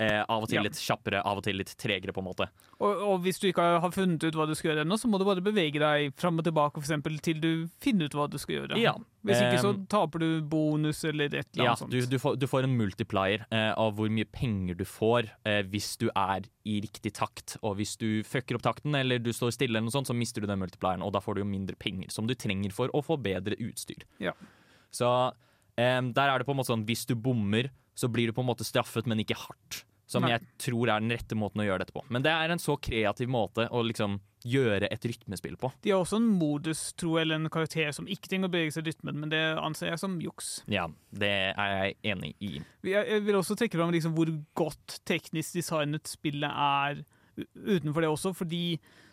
[0.00, 0.62] Eh, av og til Ja.
[0.64, 2.46] litt kjappere, av og til litt tregere, på en måte.
[2.80, 5.18] Og, og hvis du ikke har- funnet ut hva du skal gjøre ennå, så må
[5.20, 8.38] du bare bevege deg fram og tilbake for eksempel, til du finner ut hva du
[8.40, 8.78] skal gjøre.
[8.80, 8.94] Ja.
[9.22, 11.90] Hvis ikke så Um, taper du bonus eller et eller Ja, annet sånt.
[11.90, 15.60] du, du, får, du får en multiplier eh, av hvor mye penger du får eh,
[15.68, 17.58] hvis du er i riktig takt.
[17.62, 20.40] Og hvis du fucker opp takten eller du står stille, eller noe sånt, så mister
[20.40, 23.04] du den multiplieren, og da får du jo mindre penger som du trenger for å
[23.04, 24.00] få bedre utstyr.
[24.18, 24.32] Ja.
[24.90, 25.34] Så
[25.76, 28.40] eh, der er det på en måte sånn hvis du bommer, så blir du på
[28.40, 29.84] en måte straffet, men ikke hardt.
[30.10, 30.32] Som Nei.
[30.34, 32.02] jeg tror er den rette måten å gjøre dette på.
[32.10, 35.70] Men det er en så kreativ måte å liksom gjøre et rytmespill på.
[35.84, 38.72] De har også en modus, tror jeg, eller en karakter som ikke trenger å bevege
[38.74, 40.48] seg i rytmen, men det anser jeg som juks.
[40.72, 42.54] Ja, det er jeg enig i.
[42.88, 47.04] Jeg vil også trekke fram liksom hvor godt teknisk designet spillet er
[47.54, 48.64] utenfor det også, fordi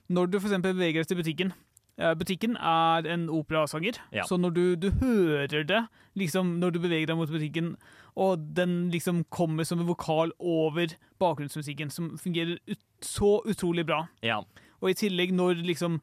[0.08, 0.62] når du f.eks.
[0.64, 1.54] beveger deg til butikken
[1.98, 4.24] Butikken er en operasanger, Ja.
[4.30, 5.80] så når du, du hører det
[6.16, 7.72] liksom når du beveger deg mot butikken,
[8.18, 14.08] og den liksom kommer som en vokal over bakgrunnsmusikken, som fungerer ut, så utrolig bra.
[14.26, 14.40] Ja.
[14.82, 16.00] Og i tillegg når liksom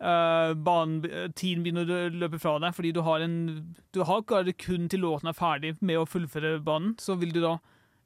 [0.00, 4.22] eh, banen, eh, tiden begynner å løpe fra deg, fordi du har en Du har
[4.56, 7.58] kun til låten er ferdig med å fullføre banen, så vil du da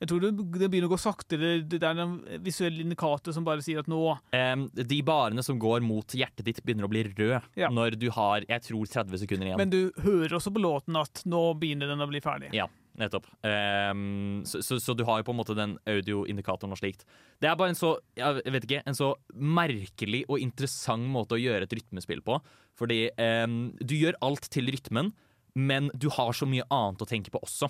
[0.03, 1.53] Jeg tror det, det begynner å gå saktere.
[1.62, 5.84] Det er en visuell indikator som bare sier at nå um, de barene som går
[5.86, 7.70] mot hjertet ditt, begynner å bli røde Ja.
[7.70, 9.61] når du har jeg tror 30 sekunder igjen.
[9.62, 12.50] Men du hører også på låten at nå begynner den å bli ferdig.
[12.57, 12.66] Ja,
[12.98, 13.30] nettopp.
[13.46, 17.07] Um, så, så, så du har jo på en måte den audioindikatoren og slikt.
[17.38, 21.42] Det er bare en så jeg vet ikke, en så merkelig og interessant måte å
[21.42, 22.40] gjøre et rytmespill på.
[22.78, 23.05] Fordi
[23.46, 25.14] um, du gjør alt til rytmen,
[25.55, 27.68] men du har så mye annet å tenke på også.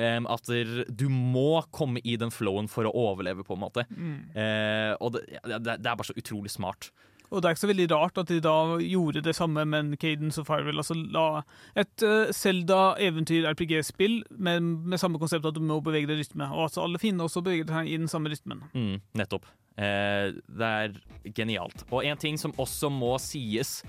[0.00, 3.84] Em, at der, du må komme i den flowen for å overleve, på en måte.
[3.92, 4.18] Mm.
[4.32, 6.92] Uh, og det, det, det er bare så utrolig smart.
[7.32, 9.96] Og det er ikke så veldig rart at de da gjorde det samme med en
[10.00, 10.82] Cadence og Firewell.
[10.82, 11.26] Altså la
[11.80, 16.50] et uh, Zelda-eventyr-RPG-spill med, med samme konsept at du må bevege deg i rytme.
[16.52, 18.64] Og at alle finner også beveger seg i den samme rytmen.
[18.76, 19.48] Mm, nettopp.
[19.80, 20.96] Uh, det er
[21.32, 21.86] genialt.
[21.88, 23.80] Og en ting som også må sies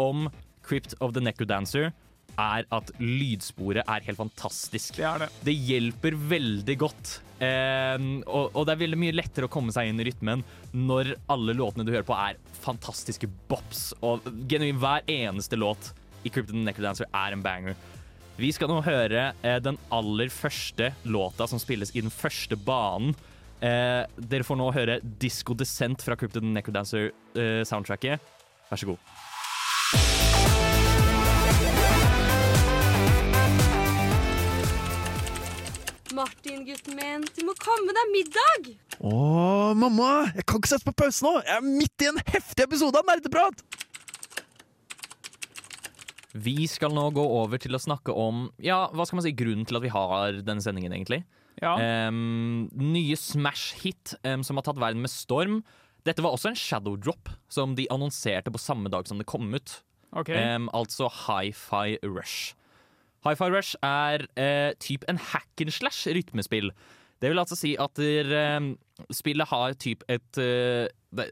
[0.00, 0.26] om
[0.66, 1.92] Crypt of the Necrodancer,
[2.38, 4.96] er at lydsporet er helt fantastisk.
[4.98, 5.28] Det det.
[5.46, 7.14] Det hjelper veldig godt.
[7.40, 7.96] Eh,
[8.28, 10.44] og, og det er veldig mye lettere å komme seg inn i rytmen
[10.76, 13.90] når alle låtene du hører på, er fantastiske bops.
[14.04, 15.92] Og genuin hver eneste låt
[16.24, 17.78] i Crypto Necrodancer er en banger.
[18.40, 23.16] Vi skal nå høre eh, den aller første låta som spilles i den første banen.
[23.60, 28.30] Eh, dere får nå høre Disco Descent fra Crypto Necrodancer-soundtracket.
[28.70, 29.29] Vær så god.
[36.20, 38.66] Martin, gutten min, du må komme deg middag!
[39.08, 39.12] Å,
[39.78, 40.26] mamma!
[40.36, 41.30] Jeg kan ikke sette på pause nå!
[41.46, 43.62] Jeg er midt i en heftig episode av Nerdeprat!
[46.44, 49.64] Vi skal nå gå over til å snakke om Ja, hva skal man si, grunnen
[49.64, 51.22] til at vi har denne sendingen, egentlig.
[51.62, 51.72] Ja.
[51.80, 55.62] Um, nye Smash-hit um, som har tatt verden med storm.
[56.04, 59.48] Dette var også en shadow drop som de annonserte på samme dag som det kom
[59.56, 59.78] ut.
[60.12, 60.34] Ok.
[60.36, 62.52] Um, altså Hi-Fi Rush.
[63.26, 66.70] Hi-Fi Rush er eh, typ en hack and slash rytmespill.
[67.20, 68.70] Det vil altså si at der, eh,
[69.12, 71.26] spillet har typ et eh, det,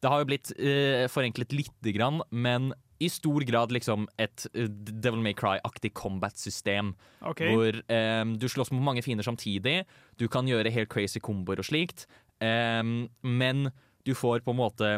[0.00, 2.72] det har jo blitt eh, forenklet lite grann, men
[3.02, 6.94] i stor grad liksom et eh, Devil May Cry-aktig combat-system.
[7.20, 7.50] Okay.
[7.52, 9.82] Hvor em, du slåss mot mange fiender samtidig.
[10.16, 12.06] Du kan gjøre helt crazy komboer og slikt.
[12.44, 13.68] Men
[14.04, 14.88] du får på en måte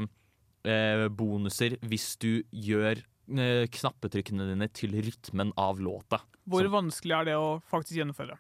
[0.66, 6.20] eh, bonuser hvis du gjør eh, knappetrykkene dine til rytmen av låta.
[6.47, 8.37] Hvor vanskelig er det å faktisk gjennomføre?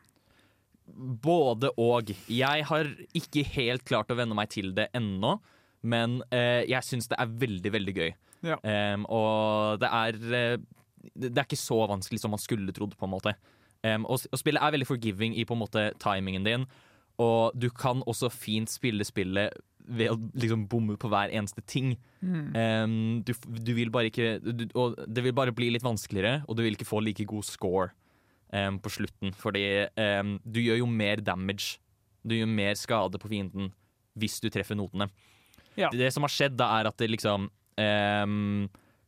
[0.86, 2.12] Både og.
[2.30, 5.36] Jeg har ikke helt klart å venne meg til det ennå,
[5.86, 8.10] men eh, jeg syns det er veldig, veldig gøy.
[8.46, 8.58] Ja.
[8.62, 10.58] Um, og det er eh,
[11.16, 13.34] Det er ikke så vanskelig som man skulle trodd, på en måte.
[13.82, 16.66] Um, og, og spillet er veldig forgiving i på en måte timingen din,
[17.22, 19.54] og du kan også fint spille spillet
[19.86, 21.94] ved å liksom bomme på hver eneste ting.
[22.20, 22.46] Mm.
[22.56, 23.32] Um, du,
[23.62, 26.76] du vil bare ikke du, Og det vil bare bli litt vanskeligere, og du vil
[26.76, 27.90] ikke få like god score
[28.50, 29.34] um, på slutten.
[29.36, 29.64] Fordi
[29.94, 31.78] um, du gjør jo mer damage.
[32.26, 33.70] Du gjør mer skade på fienden
[34.16, 35.10] hvis du treffer notene.
[35.76, 35.90] Ja.
[35.92, 38.64] Det, det som har skjedd, da er at det liksom em,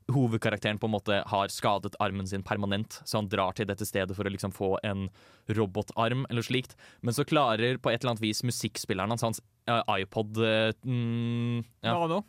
[0.08, 4.16] Hovedkarakteren på en måte har skadet armen sin permanent, så han drar til dette stedet
[4.16, 5.08] for å liksom få en
[5.52, 6.78] robotarm eller slikt.
[7.04, 11.60] Men så klarer på et eller annet vis musikkspilleren hans, hans eh, iPod eh, mm,
[11.84, 11.92] ja.
[11.92, 12.22] Nano?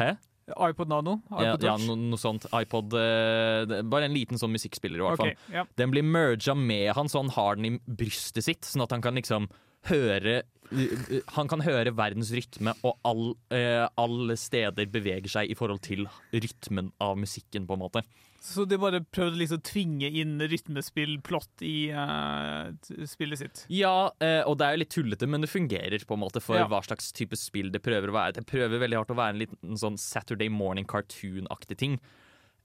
[0.00, 0.14] Hæ?
[0.46, 1.16] iPod Nano?
[1.26, 1.86] iPod ja Touch?
[1.88, 2.46] no, noe sånt.
[2.54, 5.32] iPod eh, Bare en liten sånn musikkspiller, i hvert fall.
[5.34, 5.54] fall.
[5.58, 5.64] ja.
[5.76, 9.04] Den blir merga med han, så han har den i brystet sitt, sånn at han
[9.04, 9.50] kan liksom
[9.90, 15.54] høre uh, Han kan høre verdens rytme, og all, eh, alle steder beveger seg i
[15.58, 18.02] forhold til rytmen av musikken, på en måte.
[18.46, 22.68] Så de bare prøvde liksom å tvinge inn rytmespill-plott i eh,
[23.10, 23.62] spillet sitt?
[23.72, 26.58] Ja, eh, og det er jo litt tullete, men det fungerer på en måte for
[26.60, 26.68] Ja.
[26.70, 28.36] hva slags type spill det prøver å være.
[28.38, 31.98] Det prøver veldig hardt å være en liten sånn Saturday morning cartoon-aktig ting.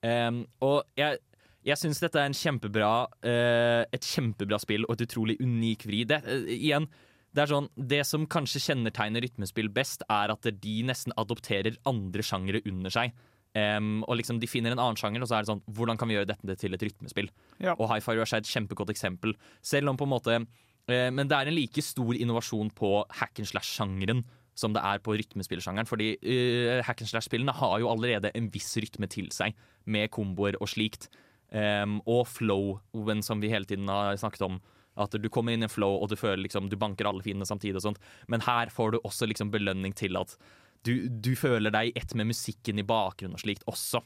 [0.04, 1.18] Em, og jeg,
[1.68, 2.92] jeg syns dette er en kjempebra,
[3.28, 6.04] uh, et kjempebra spill og et utrolig unik vri.
[6.10, 6.88] Det, uh, igjen,
[7.32, 12.26] det er sånn, det som kanskje kjennetegner rytmespill best, er at de nesten adopterer andre
[12.26, 13.14] sjangere under seg.
[13.52, 16.08] Um, og liksom De finner en annen sjanger, og så er det sånn Hvordan kan
[16.08, 17.28] vi gjøre dette til et rytmespill?
[17.60, 17.74] Ja.
[17.76, 19.34] Og Hi-Fi Rush er et kjempegodt eksempel.
[19.60, 23.44] Selv om på en måte uh, men det er en like stor innovasjon på hack
[23.44, 24.24] and slash-sjangeren
[24.58, 25.90] som det er på rytmespillsjangeren.
[25.90, 30.56] Fordi uh, hack and slash-spillene har jo allerede en viss rytme til seg, med komboer
[30.62, 31.10] og slikt.
[31.52, 34.62] Em, og flowen, som vi hele tiden har snakket om.
[35.00, 37.48] At du kommer inn i en flow, og du føler liksom du banker alle fiendene
[37.48, 37.80] samtidig.
[37.80, 38.02] og sånt.
[38.28, 40.36] Men her får du også liksom belønning til at
[40.84, 44.02] du, du føler deg i ett med musikken i bakgrunnen og slikt også.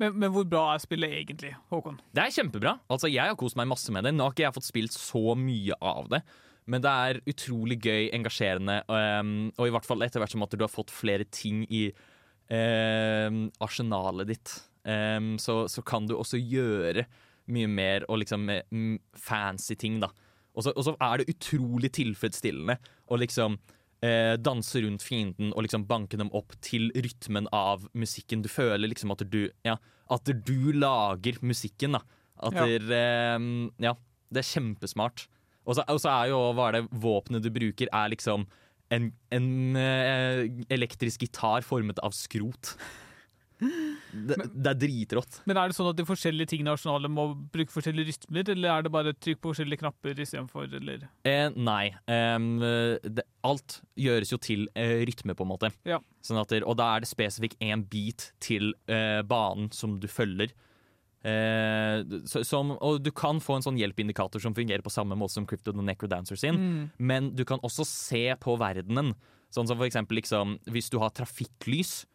[0.00, 1.98] Men, men hvor bra er spillet egentlig, Håkon?
[2.14, 2.76] Det er kjempebra.
[2.90, 4.14] Altså, Jeg har kost meg masse med det.
[4.14, 6.22] Nå har ikke jeg fått spilt så mye av det.
[6.70, 10.52] Men det er utrolig gøy, engasjerende, um, og i hvert fall etter hvert som at
[10.54, 11.88] du har fått flere ting i
[12.46, 14.52] um, arsenalet ditt,
[14.84, 17.06] um, så, så kan du også gjøre
[17.52, 20.10] mye mer og liksom mm, fancy ting, da.
[20.54, 22.76] Og så, er det utrolig tilfredsstillende
[23.08, 23.56] å liksom
[24.04, 28.44] eh, danse rundt fienden og liksom banke dem opp til rytmen av musikken.
[28.44, 29.78] Du føler liksom at du Ja,
[30.12, 32.02] at du lager musikken, da.
[32.42, 32.66] At Ja.
[32.66, 33.94] der, eh, ja,
[34.32, 35.26] det er kjempesmart.
[35.64, 38.46] Og så er jo hva er det våpenet du bruker, er liksom
[38.90, 42.76] en, en eh, elektrisk gitar formet av skrot.
[44.12, 45.38] Det, det er dritrått.
[45.48, 48.74] Men er det sånn at de forskjellige tingene i arsenalet må bruke forskjellige rytmer, eller
[48.74, 51.94] er det bare trykk på forskjellige knapper istedenfor, eller Eh, nei.
[52.06, 52.50] Em,
[53.02, 55.72] det, alt gjøres jo til eh, rytme, på en måte.
[55.88, 56.00] Ja.
[56.22, 60.52] Sånn det- og da er det spesifikt én bit til eh, banen som du følger.
[61.24, 62.02] Eh,
[62.42, 65.72] som, og du kan få en sånn hjelpeindikator som fungerer på samme måte som Crypto
[65.72, 66.90] the Necrodancer sin, Mm.
[66.98, 69.14] men du kan også se på verdenen.
[69.52, 72.06] Sånn som for eksempel liksom, hvis du har trafikklys,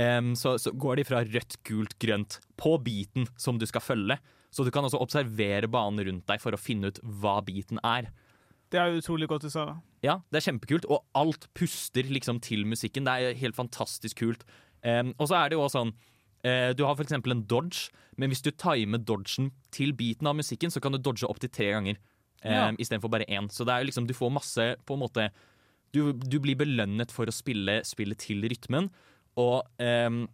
[0.00, 4.18] em, så, så går de fra rødt, gult, grønt på biten som du skal følge.
[4.54, 8.08] Så du kan også observere banen rundt deg for å finne ut hva biten er.
[8.72, 9.66] Det er utrolig godt du sa.
[10.02, 13.06] Ja, det er kjempekult, og alt puster liksom til musikken.
[13.06, 14.46] Det er helt fantastisk kult.
[14.82, 15.92] Um, og så er det jo også sånn
[16.46, 17.88] eh, Du har eksempel en dodge,
[18.20, 21.70] men hvis du timer dodgen til beaten av musikken, så kan du dodge opptil tre
[21.74, 21.96] ganger
[22.44, 22.68] Ja.
[22.68, 23.48] um, istedenfor bare én.
[23.50, 25.30] Så det er jo liksom, du får masse på en måte
[25.94, 28.90] Du, du blir belønnet for å spille spillet til rytmen,
[29.36, 30.24] og um,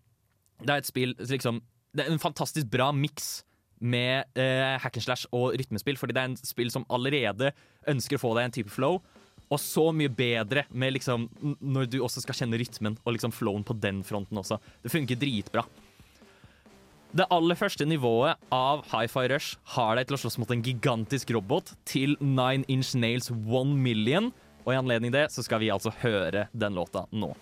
[0.62, 1.60] det er et spill liksom
[1.92, 3.42] Det er en fantastisk bra miks
[3.82, 7.50] med eh, hack and slash og rytmespill, fordi det er en spill som allerede
[7.90, 9.00] ønsker å få deg en type flow,
[9.50, 11.26] og så mye bedre med liksom
[11.58, 14.60] når du også skal kjenne rytmen og liksom flowen på den fronten også.
[14.84, 15.66] Det funker dritbra.
[17.12, 21.34] Det aller første nivået av Hi-Fi Rush har deg til å slåss mot en gigantisk
[21.36, 24.30] robot til Nine Inch Nails One Million.
[24.64, 27.34] Og i anledning det så skal vi altså høre den låta nå.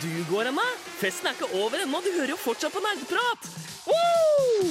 [0.00, 0.58] Du går hen.
[1.00, 3.48] Festen er ikke over ennå, du hører jo fortsatt på nerdeprat!
[3.88, 4.68] Woo!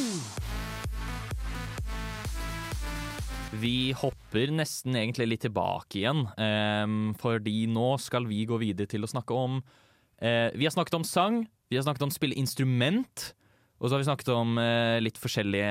[3.60, 9.06] Vi hopper nesten egentlig litt tilbake igjen, um, fordi nå skal vi gå videre til
[9.06, 13.32] å snakke om uh, Vi har snakket om sang, vi har snakket om spille instrument,
[13.80, 15.70] og så har vi snakket om eh, litt forskjellige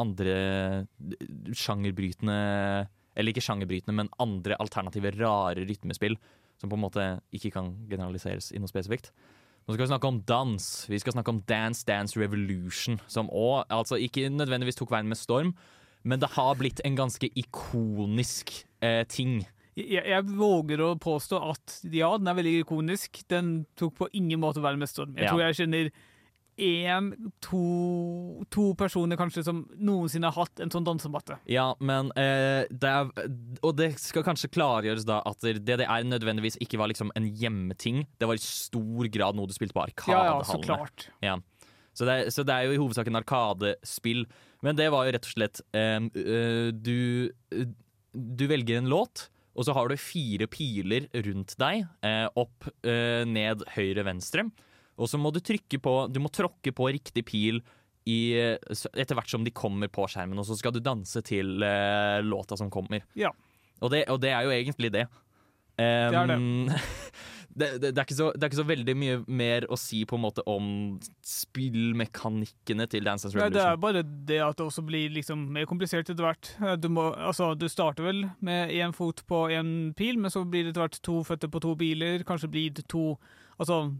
[0.00, 0.86] andre
[1.52, 2.36] sjangerbrytende
[3.16, 6.16] Eller ikke sjangerbrytende, men andre alternative, rare rytmespill
[6.62, 9.10] som på en måte ikke kan generaliseres i noe spesifikt.
[9.66, 10.68] Nå skal vi snakke om dans.
[10.88, 15.18] Vi skal snakke om Dance Dance Revolution, som òg altså ikke nødvendigvis tok veien med
[15.18, 15.50] storm,
[16.06, 19.42] men det har blitt en ganske ikonisk eh, ting.
[19.74, 23.22] Jeg, jeg våger å påstå at ja, den er veldig ikonisk.
[23.32, 25.12] Den tok på ingen måte være med storm.
[25.18, 25.34] Jeg Ja.
[25.34, 25.90] tror jeg kjenner
[26.60, 27.06] én,
[27.40, 27.60] to,
[28.52, 31.38] to personer kanskje som noensinne har hatt en sånn dansematte.
[31.50, 33.08] Ja, men eh, det er,
[33.64, 38.04] Og det skal kanskje klargjøres da at DDR nødvendigvis ikke var liksom en hjemmeting.
[38.20, 41.08] Det var i stor grad noe du spilte på Ja, ja, så klart.
[41.24, 41.38] Ja.
[41.94, 44.26] Så, det, er- så det er jo i hovedsak en arkadespill.
[44.62, 47.32] Men det var jo rett og slett eh, du,
[48.12, 51.82] du velger en låt, og så har du fire piler rundt deg.
[52.06, 54.46] eh, opp, eh, ned, høyre, venstre.
[55.02, 57.62] Og så må du trykke på Du må tråkke på riktig pil
[58.08, 62.18] i, etter hvert som de kommer på skjermen, og så skal du danse til uh,
[62.26, 63.04] låta som kommer.
[63.14, 63.30] Ja.
[63.82, 65.04] Og det, og det er jo egentlig det.
[65.78, 66.78] Um, det.
[66.78, 66.82] er
[67.54, 70.02] det, det, det, er ikke så, det er ikke så veldig mye mer å si
[70.08, 70.66] på en måte om
[71.26, 75.68] spillmekanikkene til Dance Dance Nei, det er bare det at det også blir liksom mer
[75.70, 76.54] komplisert etter hvert.
[76.62, 80.44] Eh, Du, må, altså, du starter vel med én fot på én pil, men så
[80.44, 82.24] blir det etter hvert to føtter på to biler.
[82.28, 83.12] Kanskje blir det to
[83.60, 83.92] Altså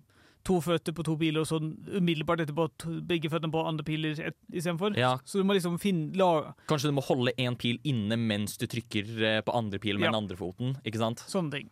[0.44, 4.16] to føtter på to piler, og så umiddelbart etterpå to, begge føttene på andre piler
[4.50, 4.96] istedenfor.
[4.98, 5.12] Ja.
[5.24, 8.66] Så du må liksom finne la, Kanskje du må holde én pil inne mens du
[8.66, 10.12] trykker eh, på andre pil med Ja.
[10.12, 10.76] den andre foten.
[10.84, 11.22] Ikke sant?
[11.30, 11.70] Sånne ting.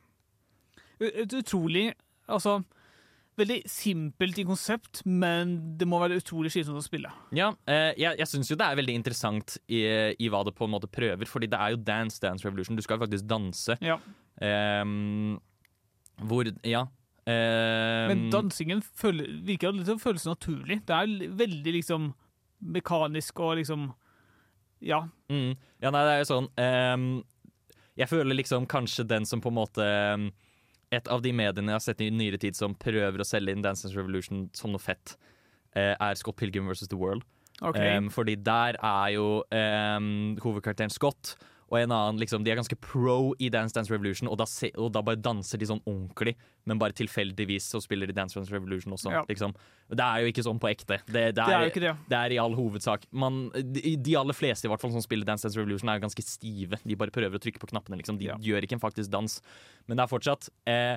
[1.01, 1.95] Et utrolig
[2.31, 2.61] Altså
[3.41, 7.09] veldig simpelt i konsept, men det må være utrolig slitsomt å spille.
[7.33, 9.81] Ja, eh, jeg, jeg syns jo det er veldig interessant i,
[10.21, 12.77] i hva det på en måte prøver, fordi det er jo Dance Dance Revolution.
[12.77, 13.79] Du skal jo faktisk danse.
[13.81, 13.97] Ja.
[14.45, 15.41] Um,
[16.29, 16.85] hvor Ja.
[17.29, 20.81] Men dansingen føler, virker som føles naturlig.
[20.89, 22.11] Det er veldig liksom
[22.61, 23.91] mekanisk og liksom
[24.81, 25.09] Ja.
[25.29, 25.57] Mm.
[25.81, 27.09] Ja, nei, det er jo sånn um,
[28.01, 30.31] Jeg føler liksom kanskje den som på en måte ehm,
[30.91, 33.65] Et av de mediene jeg har sett i nyere tid som prøver å selge inn
[33.65, 35.17] Dance Dance Revolution som noe fett,
[35.77, 36.89] eh, er Scott Pilgrim vs.
[36.91, 37.23] The World.
[37.61, 37.93] Okay.
[37.95, 40.09] Um, fordi der er jo um,
[40.43, 41.37] hovedkarakteren Scott
[41.71, 44.73] og en annen liksom, De er ganske pro i Dance Dance Revolution, og da, se,
[44.75, 46.35] og da bare danser de sånn ordentlig,
[46.67, 49.13] men bare tilfeldigvis så spiller de Dance Dance Revolution også.
[49.15, 49.23] Ja.
[49.29, 49.55] Liksom.
[49.87, 50.99] Det er jo ikke sånn på ekte.
[51.07, 51.95] Det, det, Det er jo ikke det.
[52.11, 55.29] det er i all hovedsak man, de, de aller fleste i hvert fall som spiller
[55.29, 56.83] Dance Dance Revolution, er ganske stive.
[56.83, 58.01] De bare prøver å trykke på knappene.
[58.03, 58.19] Liksom.
[58.19, 59.39] De gjør ikke en faktisk dans.
[59.87, 60.97] Men det er fortsatt eh,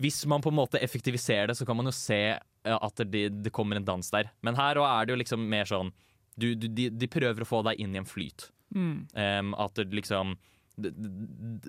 [0.00, 3.28] Hvis man på en måte effektiviserer det, så kan man jo se eh, at det,
[3.44, 4.32] det kommer en dans der.
[4.40, 5.92] Men her er det jo liksom mer sånn
[6.38, 8.48] du, du, de, de prøver å få deg inn i en flyt.
[8.74, 9.06] Mm.
[9.14, 10.36] Um, at det liksom
[10.78, 10.92] det,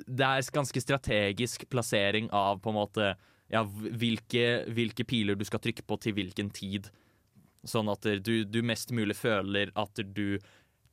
[0.06, 3.16] det er ganske strategisk plassering av på en måte
[3.50, 6.92] ja, hvilke, hvilke piler du skal trykke på til hvilken tid.
[7.66, 10.38] Sånn at du, du mest mulig føler at du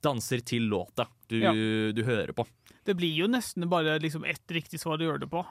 [0.02, 1.52] danser til låta du, Ja.
[1.52, 2.46] du hører på.
[2.86, 5.44] Det blir jo nesten bare liksom ett riktig svar du gjør det på.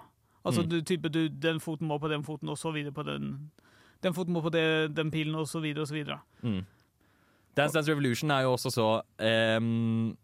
[0.45, 0.69] Altså Mm.
[0.69, 3.51] du, type, du, Den foten må på den foten, og så videre på den.
[4.01, 6.19] Den foten må på det, den pilen, og så videre og så videre.
[6.43, 6.65] Mm.
[7.55, 10.15] Dance Dance Revolution er jo også så f-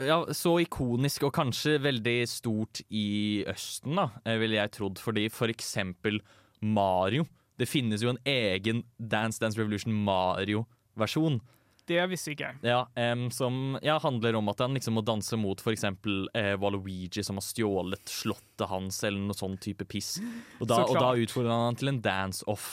[0.00, 5.00] ja, Så ikonisk og kanskje veldig stort i Østen, da, eh, ville jeg trodd.
[5.02, 6.20] Fordi for eksempel
[6.60, 7.26] Mario.
[7.56, 11.40] Det finnes jo en egen Dance Dance Revolution Mario-versjon.
[11.84, 12.60] Det visste ikke jeg.
[12.64, 12.80] Ja,
[13.12, 15.84] um, som ja, handler om at han liksom må danse mot f.eks.
[15.84, 20.16] Eh, Waluigi, som har stjålet slottet hans, eller noe sånn type piss.
[20.62, 22.68] Og da, og da utfordrer han han til en dance-off.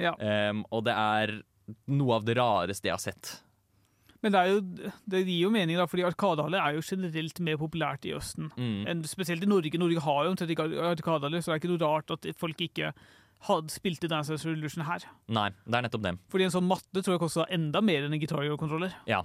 [0.00, 0.14] Ja.
[0.16, 1.36] Um, og det er
[1.92, 3.34] noe av det rareste jeg har sett.
[4.24, 8.06] Men det, jo, det gir jo mening, da, fordi Arkadehaller er jo generelt mer populært
[8.08, 8.48] i Østen.
[8.56, 8.86] Mm.
[8.88, 9.76] enn spesielt i Norge.
[9.80, 12.94] Norge har jo omtrent ikke Arkadehaller, så det er ikke noe rart at folk ikke
[13.44, 15.04] hadde spilte Dance Dance Revolution her.
[15.36, 16.14] Nei, det er nettopp det.
[16.32, 18.94] Fordi en sånn matte tror jeg kosta enda mer enn en Guitar Hero-kontroller.
[19.10, 19.20] Ja,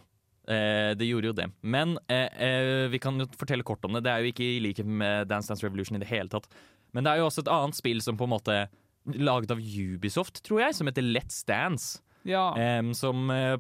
[0.52, 1.47] eh, det gjorde jo det.
[1.64, 4.04] Men eh, eh, vi kan jo fortelle kort om det.
[4.08, 6.52] Det er jo ikke i likhet med Dance Dance Revolution i det hele tatt.
[6.91, 8.62] Men det er jo også et annet spill som på en måte
[9.10, 12.02] Laget av Ubisoft, tror jeg, som heter Let's Dance.
[12.28, 12.52] Ja.
[12.93, 13.56] Som eh,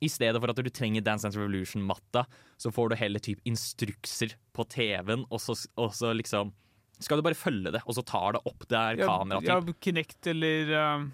[0.00, 2.24] i stedet for at du trenger Dance Dance Revolution-matta,
[2.60, 6.52] så får du heller typ instrukser på TV-en, og så, og så liksom
[7.00, 10.26] skal du bare følge det, og så tar det opp der Ja, kameraet ja, Kinect
[10.34, 11.06] eller um,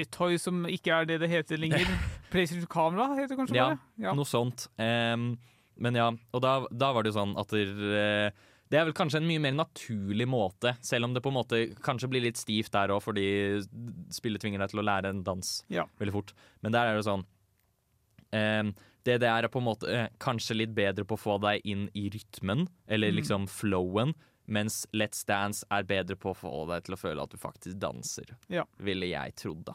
[0.00, 1.84] iToy, som ikke er det det heter lenger.
[2.32, 3.82] PlayStation Kamera heter det kanskje Ja, bare?
[4.00, 4.14] Ja.
[4.16, 4.64] noe sånt.
[4.80, 5.34] Um,
[5.76, 8.94] men ja, og da, da var det jo sånn at der, uh, det er vel
[8.96, 12.38] kanskje en mye mer naturlig måte, selv om det på en måte kanskje blir litt
[12.40, 13.26] stivt der òg, fordi
[14.14, 15.84] spillet tvinger deg til å lære en dans Ja.
[16.00, 16.32] veldig fort.
[16.62, 17.26] Men der er det sånn
[18.32, 21.62] em, Det det er, på en måte eh, kanskje litt bedre på å få deg
[21.64, 23.16] inn i rytmen, eller Mm.
[23.16, 24.12] liksom flowen,
[24.46, 27.78] mens Let's Dance er bedre på å få deg til å føle at du faktisk
[27.80, 28.64] danser, Ja.
[28.78, 29.72] ville jeg trodd, da.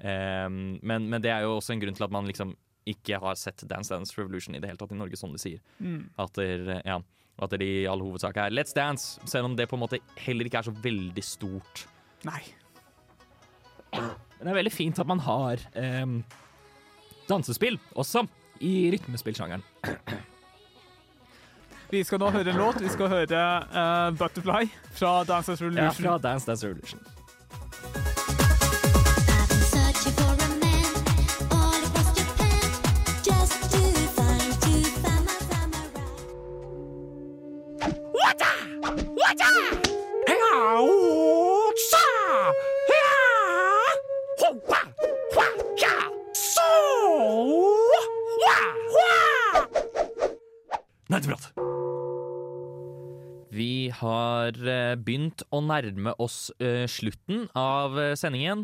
[0.00, 2.54] Em, men, men det er jo også en grunn til at man liksom
[2.86, 5.58] ikke har sett Dance Dance Revolution i det hele tatt i Norge, som de sier.
[5.80, 6.08] Mm.
[6.18, 7.00] At, der, ja,
[7.42, 10.44] at det i all hovedsak er Let's Dance, selv om det på en måte heller
[10.46, 11.86] ikke er så veldig stort.
[12.24, 12.40] Nei.
[13.92, 16.20] Men det er veldig fint at man har em,
[17.30, 18.26] dansespill også
[18.60, 19.62] i rytmespillsjangeren.
[21.90, 22.78] Vi skal nå høre en låt.
[22.82, 23.40] Vi skal høre
[23.72, 26.04] uh, 'Butterfly' fra Dance Dance Ja, Revolution.
[26.04, 27.00] fra Dance Dance Revolution.
[38.14, 38.50] Wata!
[39.20, 39.50] Wata!
[40.26, 40.80] Ja,
[51.10, 51.50] Nerdeprat!
[53.50, 58.62] Vi har eh, begynt å nærme oss eh, slutten av eh, sendingen.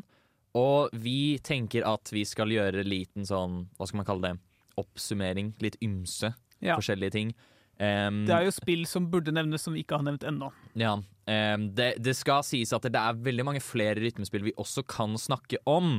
[0.57, 4.39] Og vi tenker at vi skal gjøre liten sånn, hva skal man kalle det,
[4.79, 5.57] oppsummering.
[5.65, 6.31] Litt ymse
[6.63, 6.79] Ja.
[6.79, 7.35] forskjellige ting.
[7.77, 10.49] Um, Det er jo spill som burde nevnes, som vi ikke har nevnt ennå.
[10.79, 14.87] Ja, um, det, det skal sies at det er veldig mange flere rytmespill vi også
[14.89, 15.99] kan snakke om.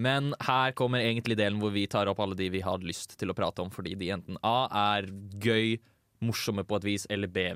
[0.00, 3.32] Men her kommer egentlig delen hvor vi tar opp alle de vi har lyst til
[3.32, 5.10] å prate om, fordi de enten A er
[5.44, 5.76] gøy,
[6.24, 7.50] morsomme på et vis, eller B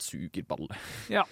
[0.00, 0.76] suger balle.
[1.12, 1.26] Ja.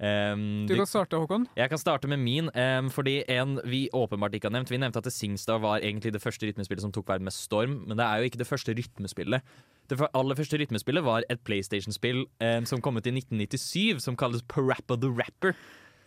[0.00, 1.42] Um, Du kan starte, Håkon.
[1.58, 4.70] jeg kan starte med min, Um, fordi en vi åpenbart ikke har nevnt.
[4.70, 7.98] Vi nevnte at Singstar var egentlig det første rytmespillet som tok verden med storm, men
[7.98, 9.42] det er jo ikke det første rytmespillet.
[9.90, 14.42] Det aller første rytmespillet var et PlayStation-spill um, som kom ut i 1997, som kalles
[14.48, 15.54] Parappa the Rapper.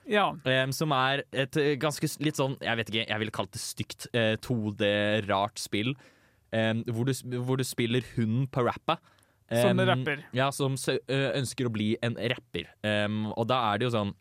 [0.09, 0.31] Ja.
[0.43, 3.63] Um, som er et eh, ganske litt sånn, jeg vet ikke, jeg ville kalt det
[3.63, 5.93] stygt, Uh, 2D-rart spill.
[6.53, 8.99] Um, hvor, du, hvor du spiller hunden Parappa.
[9.53, 10.21] Som Em, rapper.
[10.35, 12.69] Ja, som uh, ønsker å bli en rapper.
[13.35, 14.13] Og da er det jo sånn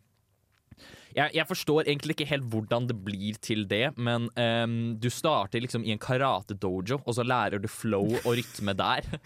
[1.12, 5.60] jeg, jeg forstår egentlig ikke helt hvordan det blir til det, men um, du starter
[5.60, 9.08] liksom i en karate-dojo, og så lærer du flow og rytme der.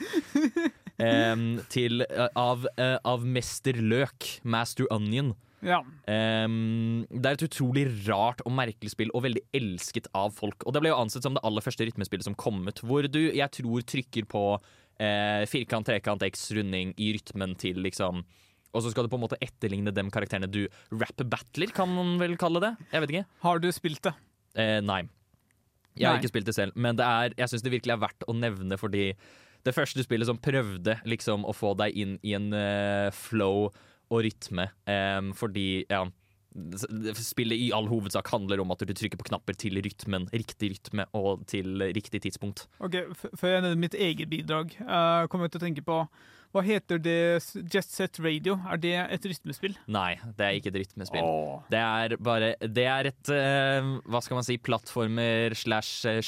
[0.96, 5.34] Um, til, uh, av, uh, av Mester Løk, Master Onion.
[5.66, 5.80] Ja.
[5.82, 10.62] Um, det er et utrolig rart og merkelig spill, og veldig elsket av folk.
[10.64, 13.20] Og det ble jo ansett som det aller første rytmespillet som kom ut, hvor du,
[13.34, 18.22] jeg tror, trykker på eh, firkant, trekant, x, runding i rytmen til liksom
[18.76, 22.36] Og så skal du på en måte etterligne de karakterene du rap-battler, kan man vel
[22.40, 22.72] kalle det?
[22.92, 23.28] Jeg vet ikke.
[23.42, 24.12] Har du spilt det?
[24.56, 25.02] Eh, nei.
[25.96, 28.26] Jeg har ikke spilt det selv, men det er, jeg syns det virkelig er verdt
[28.28, 29.08] å nevne fordi
[29.66, 33.70] det første spillet som prøvde liksom å få deg inn i en uh, flow
[34.10, 36.06] og rytme, um, fordi ja
[37.20, 41.04] Spillet i all hovedsak handler om at du trykker på knapper til rytmen, riktig rytme
[41.12, 42.64] og til riktig tidspunkt.
[42.80, 42.96] Ok,
[43.36, 45.98] Før jeg nevner mitt eget bidrag, uh, kommer jeg til å tenke på
[46.54, 47.44] Hva heter det?
[47.68, 48.56] Jet Set Radio?
[48.64, 49.76] Er det et rytmespill?
[49.92, 51.28] Nei, det er ikke et rytmespill.
[51.28, 51.68] Åh.
[51.74, 56.22] Det er bare Det er et uh, Hva skal man si plattformer slash eh,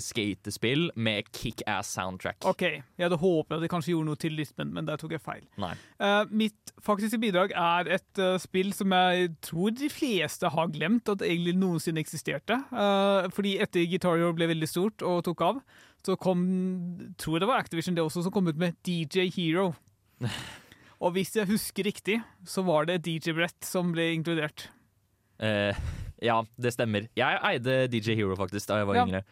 [0.00, 2.40] skøyte-skatespill med kickass soundtrack.
[2.48, 5.22] OK, jeg hadde håpet at de kanskje gjorde noe til rytmen, men der tok jeg
[5.24, 5.44] feil.
[5.58, 11.12] Eh, mitt faktiske bidrag er et uh, spill som jeg tror de fleste har glemt
[11.12, 12.58] at egentlig noensinne eksisterte.
[12.72, 15.62] Uh, fordi etter Guitar Hero ble veldig stort og tok av,
[16.02, 16.42] så kom
[17.20, 19.70] tror jeg det var Activision det også, som kom ut med DJ Hero.
[21.02, 24.68] og hvis jeg husker riktig, så var det DJ-brett som ble inkludert.
[25.42, 25.74] Uh,
[26.22, 27.08] ja, det stemmer.
[27.18, 29.06] Jeg eide DJ Hero faktisk da jeg var Ja.
[29.06, 29.22] yngre.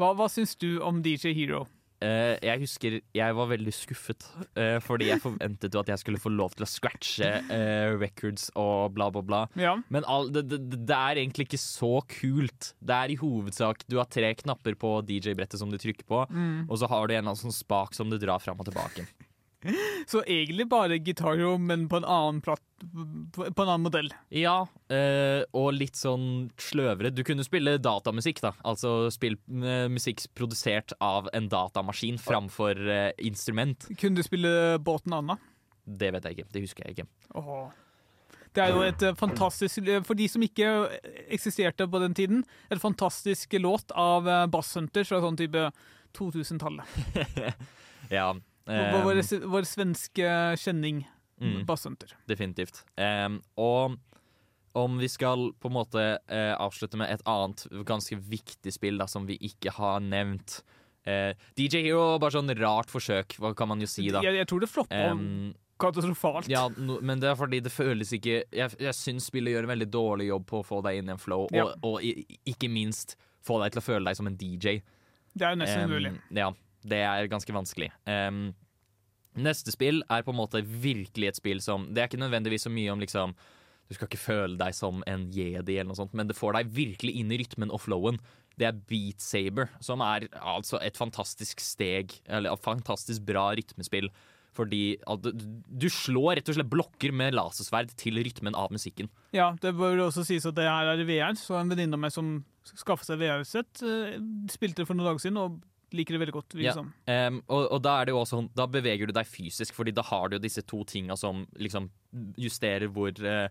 [0.00, 1.66] Hva, hva syns du om DJ Hero?
[2.02, 4.24] Uh, jeg husker jeg var veldig skuffet,
[4.58, 8.48] uh, fordi jeg forventet jo at jeg skulle få lov til å scratche uh, records
[8.58, 9.42] og bla, bla, bla.
[9.54, 9.76] Ja.
[9.94, 12.72] Men all, det, det, det er egentlig ikke så kult.
[12.82, 16.66] Det er i hovedsak Du har tre knapper på DJ-brettet som du trykker på, Mm.
[16.66, 19.06] og så har du en eller annen sånn spak som du drar fram og tilbake.
[20.10, 22.62] Så egentlig bare Guitar Hero, men på en annen, platt,
[23.34, 24.10] på en annen modell.
[24.34, 27.12] Ja, eh, og litt sånn sløvere.
[27.14, 28.54] Du kunne spille datamusikk, da.
[28.66, 33.88] Altså spill eh, musikk produsert av en datamaskin framfor eh, instrument.
[34.00, 35.38] Kunne du spille båten Anna?
[35.82, 36.50] Det vet jeg ikke.
[36.52, 37.08] Det husker jeg ikke.
[37.38, 37.70] Åh.
[38.52, 40.68] Det er jo et eh, fantastisk For de som ikke
[41.32, 45.70] eksisterte på den tiden, et fantastisk låt av Basshunter Bass Hunter fra sånn type
[46.18, 46.84] 2000-tallet.
[48.12, 48.34] Ja.
[48.66, 51.04] Vår, vår, eh, vår svenske kjenning,
[51.42, 51.64] Mm.
[51.66, 52.12] Basshunter.
[52.30, 52.84] Definitivt.
[52.96, 53.96] Em, og
[54.78, 59.08] om vi skal på en måte eh, avslutte med et annet ganske viktig spill da,
[59.10, 60.60] som vi ikke har nevnt.
[61.04, 64.22] Eh, DJ Hero, bare sånn rart forsøk, hva kan man jo si da?
[64.22, 65.50] Jeg, jeg tror det floppa um,
[65.82, 66.46] katastrofalt.
[66.52, 69.72] ja, no, men det er fordi det føles ikke Jeg, jeg syns spillet gjør en
[69.74, 71.64] veldig dårlig jobb på å få deg inn i en flow, Ja.
[71.82, 74.78] og, og ikke minst få deg til å føle deg som en DJ.
[75.34, 76.14] Det er jo nesten umulig.
[76.38, 76.52] Ja,
[76.88, 77.90] det er ganske vanskelig.
[78.06, 78.52] Um,
[79.38, 82.72] neste spill er på en måte virkelig et spill som Det er ikke nødvendigvis så
[82.72, 83.32] mye om liksom
[83.88, 86.74] Du skal ikke føle deg som en jedi, eller noe sånt, men det får deg
[86.76, 88.20] virkelig inn i rytmen og flowen.
[88.56, 94.08] Det er Beat Saber, som er altså et fantastisk steg, eller et fantastisk bra rytmespill.
[94.52, 99.08] Fordi du, slår rett og slett blokker med lasersverd til rytmen av musikken.
[99.32, 102.12] Ja, det bør også sies at det her er VR, så en venninne av meg
[102.12, 102.34] som
[102.68, 104.18] skaffet seg VR-sett, eh,
[104.52, 105.56] spilte det for noen dager siden og
[105.94, 106.54] liker det veldig godt.
[106.62, 106.74] Ja.
[106.76, 109.92] Um, og, og da er det jo også sånn Da beveger du deg fysisk, Fordi
[109.94, 111.90] da har du disse to tinga som liksom
[112.40, 113.48] justerer hvor uh,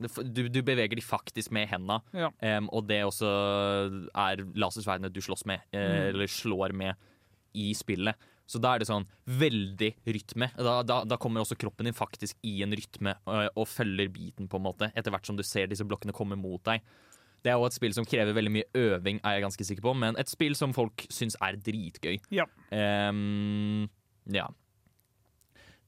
[0.00, 2.30] du, du beveger de faktisk med henda, Ja.
[2.58, 3.28] um, og det også
[4.16, 6.08] er lasersverdene du slåss med, uh, Mm.
[6.14, 6.94] eller slår med,
[7.54, 8.16] i spillet.
[8.50, 10.48] Så da er det sånn veldig rytme.
[10.56, 14.48] Da, da, da kommer også kroppen din faktisk i en rytme eh, og følger beaten,
[14.50, 16.82] på en måte, etter hvert som du ser disse blokkene komme mot deg.
[17.40, 19.94] Det er òg et spill som krever veldig mye øving, er jeg ganske sikker på,
[19.96, 22.18] men et spill som folk syns er dritgøy.
[22.36, 22.44] Ja.
[22.70, 23.86] Um,
[24.28, 24.46] ja.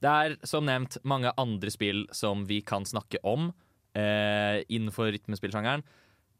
[0.03, 5.85] Det er som nevnt mange andre spill som vi kan snakke om uh, innenfor rytmespillsjangeren.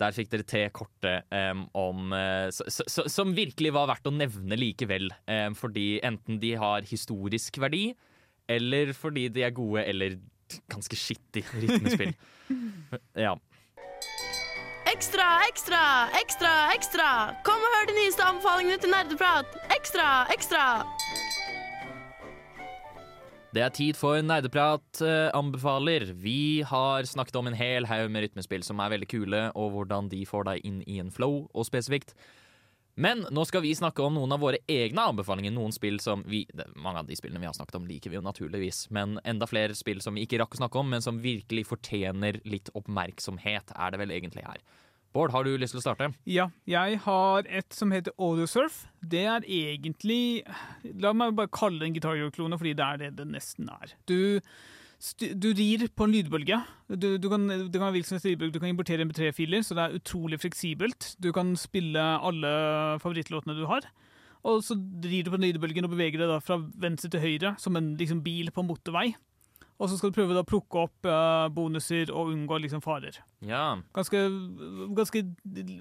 [0.02, 4.10] Der fikk dere tre korte um, om uh, so, s- s- Som virkelig var verdt
[4.10, 5.12] å nevne likevel.
[5.30, 7.92] Um, fordi enten de har historisk verdi,
[8.52, 10.18] eller fordi de er gode eller
[10.74, 12.12] ganske skittig rytmespill.
[13.30, 13.38] ja.
[15.04, 15.80] Ekstra, ekstra,
[16.16, 17.06] ekstra, ekstra!
[17.44, 19.58] Kom og hør de nyeste anbefalingene til nerdeprat!
[19.76, 20.62] Ekstra, ekstra!
[23.52, 26.06] Det er tid for nerdeprat eh, anbefaler.
[26.16, 30.08] Vi har snakket om en hel haug med rytmespill som er veldig kule, og hvordan
[30.14, 32.16] de får deg inn i en flow, og spesifikt.
[32.96, 35.52] Men nå skal vi snakke om noen av våre egne anbefalinger.
[35.52, 36.46] Noen spill som vi,
[36.80, 38.86] Mange av de spillene vi har snakket om, liker vi jo naturligvis.
[38.96, 42.40] Men enda flere spill som vi ikke rakk å snakke om, men som virkelig fortjener
[42.48, 44.64] litt oppmerksomhet, er det vel egentlig her.
[45.14, 46.08] Bård, har du lyst til å starte?
[46.26, 48.88] Ja, jeg har et som heter Audiosurf.
[49.00, 50.42] Det er egentlig
[50.98, 53.94] La meg bare kalle det en gitarklone, fordi det er det det nesten er.
[54.10, 54.42] Du
[55.20, 56.58] Du rir på en lydbølge.
[56.88, 57.94] Du, du kan, du kan.
[57.94, 61.16] Du kan importere MP3-filer, så det er utrolig fleksibelt.
[61.20, 62.54] Du kan spille alle
[63.04, 63.86] favorittlåtene du har.
[64.44, 67.76] Og så rir du på den lydbølgen og beveger deg fra venstre til høyre, som
[67.76, 69.14] en liksom, bil på motorvei.
[69.82, 73.18] Og så skal du prøve å plukke opp uh, bonuser og unngå liksom, farer.
[73.46, 73.66] Ja.
[73.96, 74.22] Ganske,
[74.96, 75.26] ganske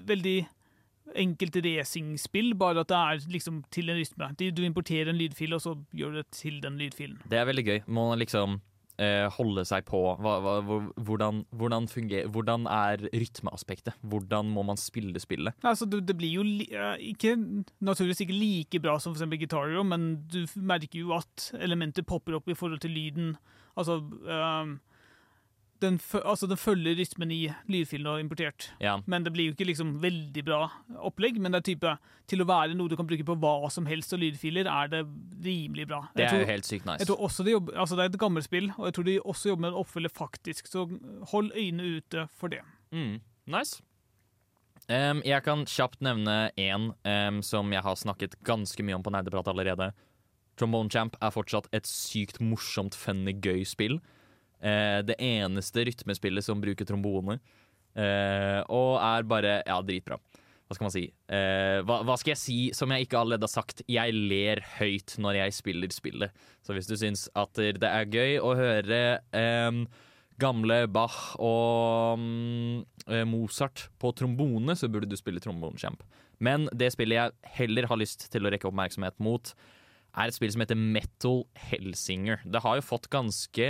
[0.09, 0.37] veldig
[1.19, 4.29] enkelt racingspill, bare at det er liksom til en rytme.
[4.39, 7.19] Du du importerer en lydfil, og så gjør du det til den lydfilen.
[7.29, 7.79] Det er veldig gøy.
[7.87, 8.61] Må man liksom
[9.01, 10.55] eh, holde seg på hva, hva,
[10.95, 13.97] hvordan, hvordan, fungerer, hvordan er rytmeaspektet?
[14.01, 15.55] Hvordan må man spille spillet?
[15.63, 16.69] Altså, det, det blir jo li
[17.13, 17.35] ikke,
[17.83, 22.39] naturligvis ikke like bra som eksempel Guitar Hero, men du merker jo at elementer popper
[22.39, 23.35] opp i forhold til lyden.
[23.79, 24.79] Altså, um,
[25.83, 27.39] den, altså den følger rytmen i
[27.71, 28.69] lydfilen du har importert.
[28.79, 28.95] Ja.
[29.09, 30.61] Men det blir jo ikke liksom veldig bra
[31.03, 31.39] opplegg.
[31.41, 31.95] Men det er type,
[32.29, 35.03] til å være noe du kan bruke på hva som helst av lydfiler, er det
[35.43, 36.03] rimelig bra.
[36.15, 37.01] Det er tror- jo helt sykt nice.
[37.03, 39.19] Jeg tror også de jobber, altså Det er et gammelt spill, og jeg tror de
[39.19, 40.85] også jobber med en oppfølger faktisk, så
[41.33, 42.61] hold øynene ute for det.
[42.91, 43.81] Mm, nice.
[44.89, 49.11] Um, jeg kan kjapt nevne én um, som jeg har snakket ganske mye om på
[49.15, 49.93] Nerdeprat allerede.
[50.59, 53.99] Trombone Champ er fortsatt et sykt morsomt, funny, gøy spill.
[54.63, 57.39] Eh, det eneste rytmespillet som bruker trombone.
[57.93, 60.19] Eh, og er bare ja, dritbra.
[60.63, 61.03] Hva skal man si?
[61.27, 63.83] Eh, hva, hva skal jeg si som jeg ikke allerede har sagt?
[63.91, 66.45] Jeg ler høyt når jeg spiller spillet.
[66.65, 69.03] Så hvis du syns at det er gøy å høre
[69.37, 69.83] em,
[70.41, 72.23] gamle Bach og
[73.05, 76.01] eh, Mozart på trombone, så burde du spille trombonekjemp.
[76.43, 79.53] Men det spillet jeg heller har lyst til å rekke oppmerksomhet mot,
[80.13, 82.43] er et spill som heter Metal Hellsinger.
[82.45, 83.69] Det har jo fått ganske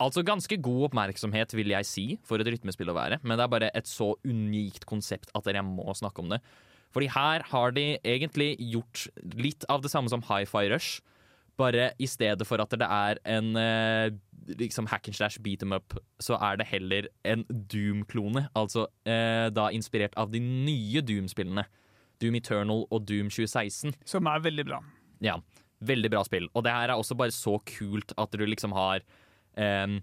[0.00, 3.18] Altså ganske god oppmerksomhet, vil jeg si, for et rytmespill å være.
[3.20, 6.38] Men det er bare et så unikt konsept at jeg må snakke om det.
[6.94, 9.04] Fordi her har de egentlig gjort
[9.36, 11.02] litt av det samme som Hi-Fi Rush.
[11.60, 14.16] Bare i stedet for at det er en eh,
[14.56, 18.46] liksom hack and slash beat them up, så er det heller en Doom-klone.
[18.56, 21.66] Altså eh, da inspirert av de nye Doom-spillene.
[22.20, 23.94] Doom Eternal og Doom 2016.
[24.08, 24.80] Som er veldig bra.
[25.24, 25.38] Ja,
[25.84, 26.48] veldig bra spill.
[26.54, 29.04] Og det her er også bare så kult at du liksom har
[29.56, 30.00] um,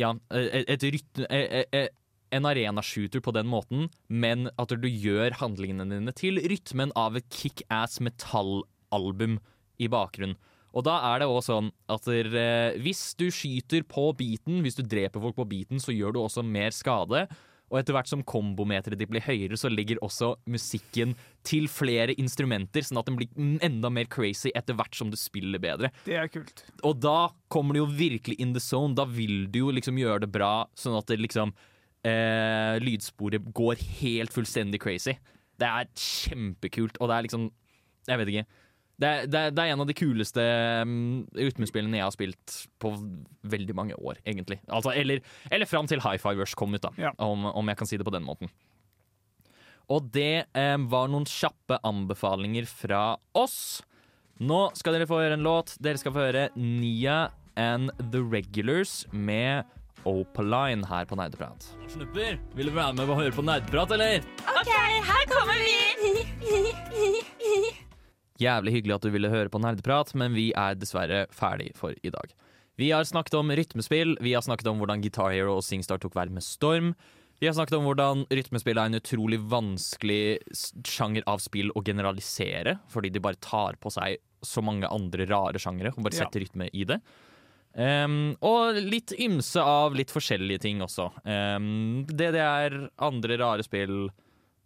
[0.00, 1.28] Ja, et, et rytme...
[1.30, 1.88] eh,
[2.34, 7.28] En arena-shooter på den måten, men at du gjør handlingene dine til rytmen av et
[7.30, 9.36] kickass metallalbum
[9.78, 10.34] i bakgrunnen.
[10.74, 14.82] Og da er det også sånn at eh, hvis du skyter på beaten, hvis du
[14.82, 17.28] dreper folk på beaten, så gjør du også mer skade.
[17.72, 21.14] Og etter hvert som kombometeret ditt blir høyere, så ligger også musikken
[21.46, 25.62] til flere instrumenter, sånn at den blir enda mer crazy etter hvert som du spiller
[25.62, 25.90] bedre.
[26.06, 26.64] Det er kult.
[26.84, 28.94] Og da kommer du jo virkelig in the zone.
[28.98, 31.54] Da vil du jo liksom gjøre det bra, sånn at det liksom
[32.06, 35.16] eh, Lydsporet går helt fullstendig crazy.
[35.58, 37.50] Det er kjempekult, og det er liksom
[38.04, 38.46] Jeg vet ikke.
[39.00, 40.42] Det det det er en av de kuleste
[40.84, 42.92] um, rytmespillene jeg har spilt på
[43.42, 44.60] veldig mange år, egentlig.
[44.68, 47.98] Altså, eller eller fram til High Fivers kom ut, da, om, om jeg kan si
[47.98, 48.52] det på den måten.
[49.92, 53.82] Og det eh, var noen kjappe anbefalinger fra oss.
[54.40, 55.76] Nå skal dere få høre en låt.
[55.82, 57.28] Dere skal få høre Nia
[57.60, 59.68] and The Regulars med
[60.08, 61.68] Opaline her på Nerdeprat.
[61.88, 64.24] Snupper, vil du være med og høre på Nerdeprat, eller?
[64.56, 64.72] OK,
[65.10, 65.74] her kommer vi!
[68.42, 72.10] Jævlig hyggelig at du ville høre på Nerdeprat, men vi er dessverre ferdig for i
[72.10, 72.32] dag.
[72.80, 76.16] Vi har snakket om rytmespill, vi har snakket om hvordan Guitar Hero og Singstar tok
[76.16, 76.94] verden med storm.
[77.38, 80.38] Vi har snakket om hvordan rytmespill er en utrolig vanskelig
[80.86, 85.60] sjanger av spill å generalisere, fordi de bare tar på seg så mange andre rare
[85.62, 86.24] sjangere og bare Ja.
[86.26, 87.00] setter rytme i det.
[87.74, 91.08] Um, og litt ymse av litt forskjellige ting også.
[91.26, 94.10] Um, DDR, andre rare spill.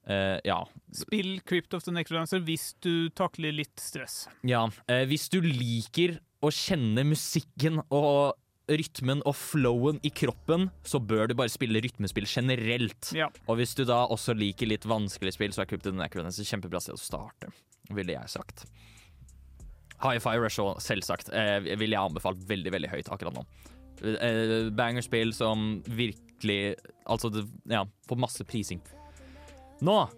[0.08, 0.58] Eh, ja.
[0.94, 4.26] Spill Crypt of the Necrodancer hvis du takler litt stress.
[4.46, 8.38] Ja, uh, hvis du liker å kjenne musikken og
[8.68, 13.14] rytmen og flowen i kroppen, så bør du bare spille rytmespill generelt.
[13.48, 16.46] Og hvis du da også liker litt vanskelige spill, så er Crypt of the Necrodancer
[16.48, 17.48] kjempebra sted å starte,
[17.96, 18.66] ville jeg sagt.
[20.04, 23.46] Hi-Fi Rush òg, selvsagt, uh, vil jeg anbefalt veldig, veldig høyt akkurat nå.
[23.98, 26.76] Eh, Bangerspill som virkelig
[27.08, 28.82] Altså, det, ja, får masse prising.
[29.80, 30.08] Nå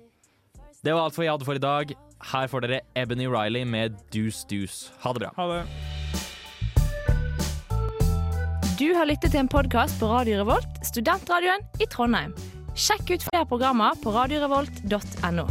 [0.85, 1.91] Det var alt for jeg hadde for i dag.
[2.31, 4.93] Her får dere Ebony Riley med Deuce Deuce.
[5.05, 5.33] Ha det bra.
[5.37, 5.65] Ha det.
[8.81, 12.33] Du har lyttet til en podkast på Radio Revolt, studentradioen i Trondheim.
[12.73, 15.45] Sjekk ut flere programmer på radiorevolt.no.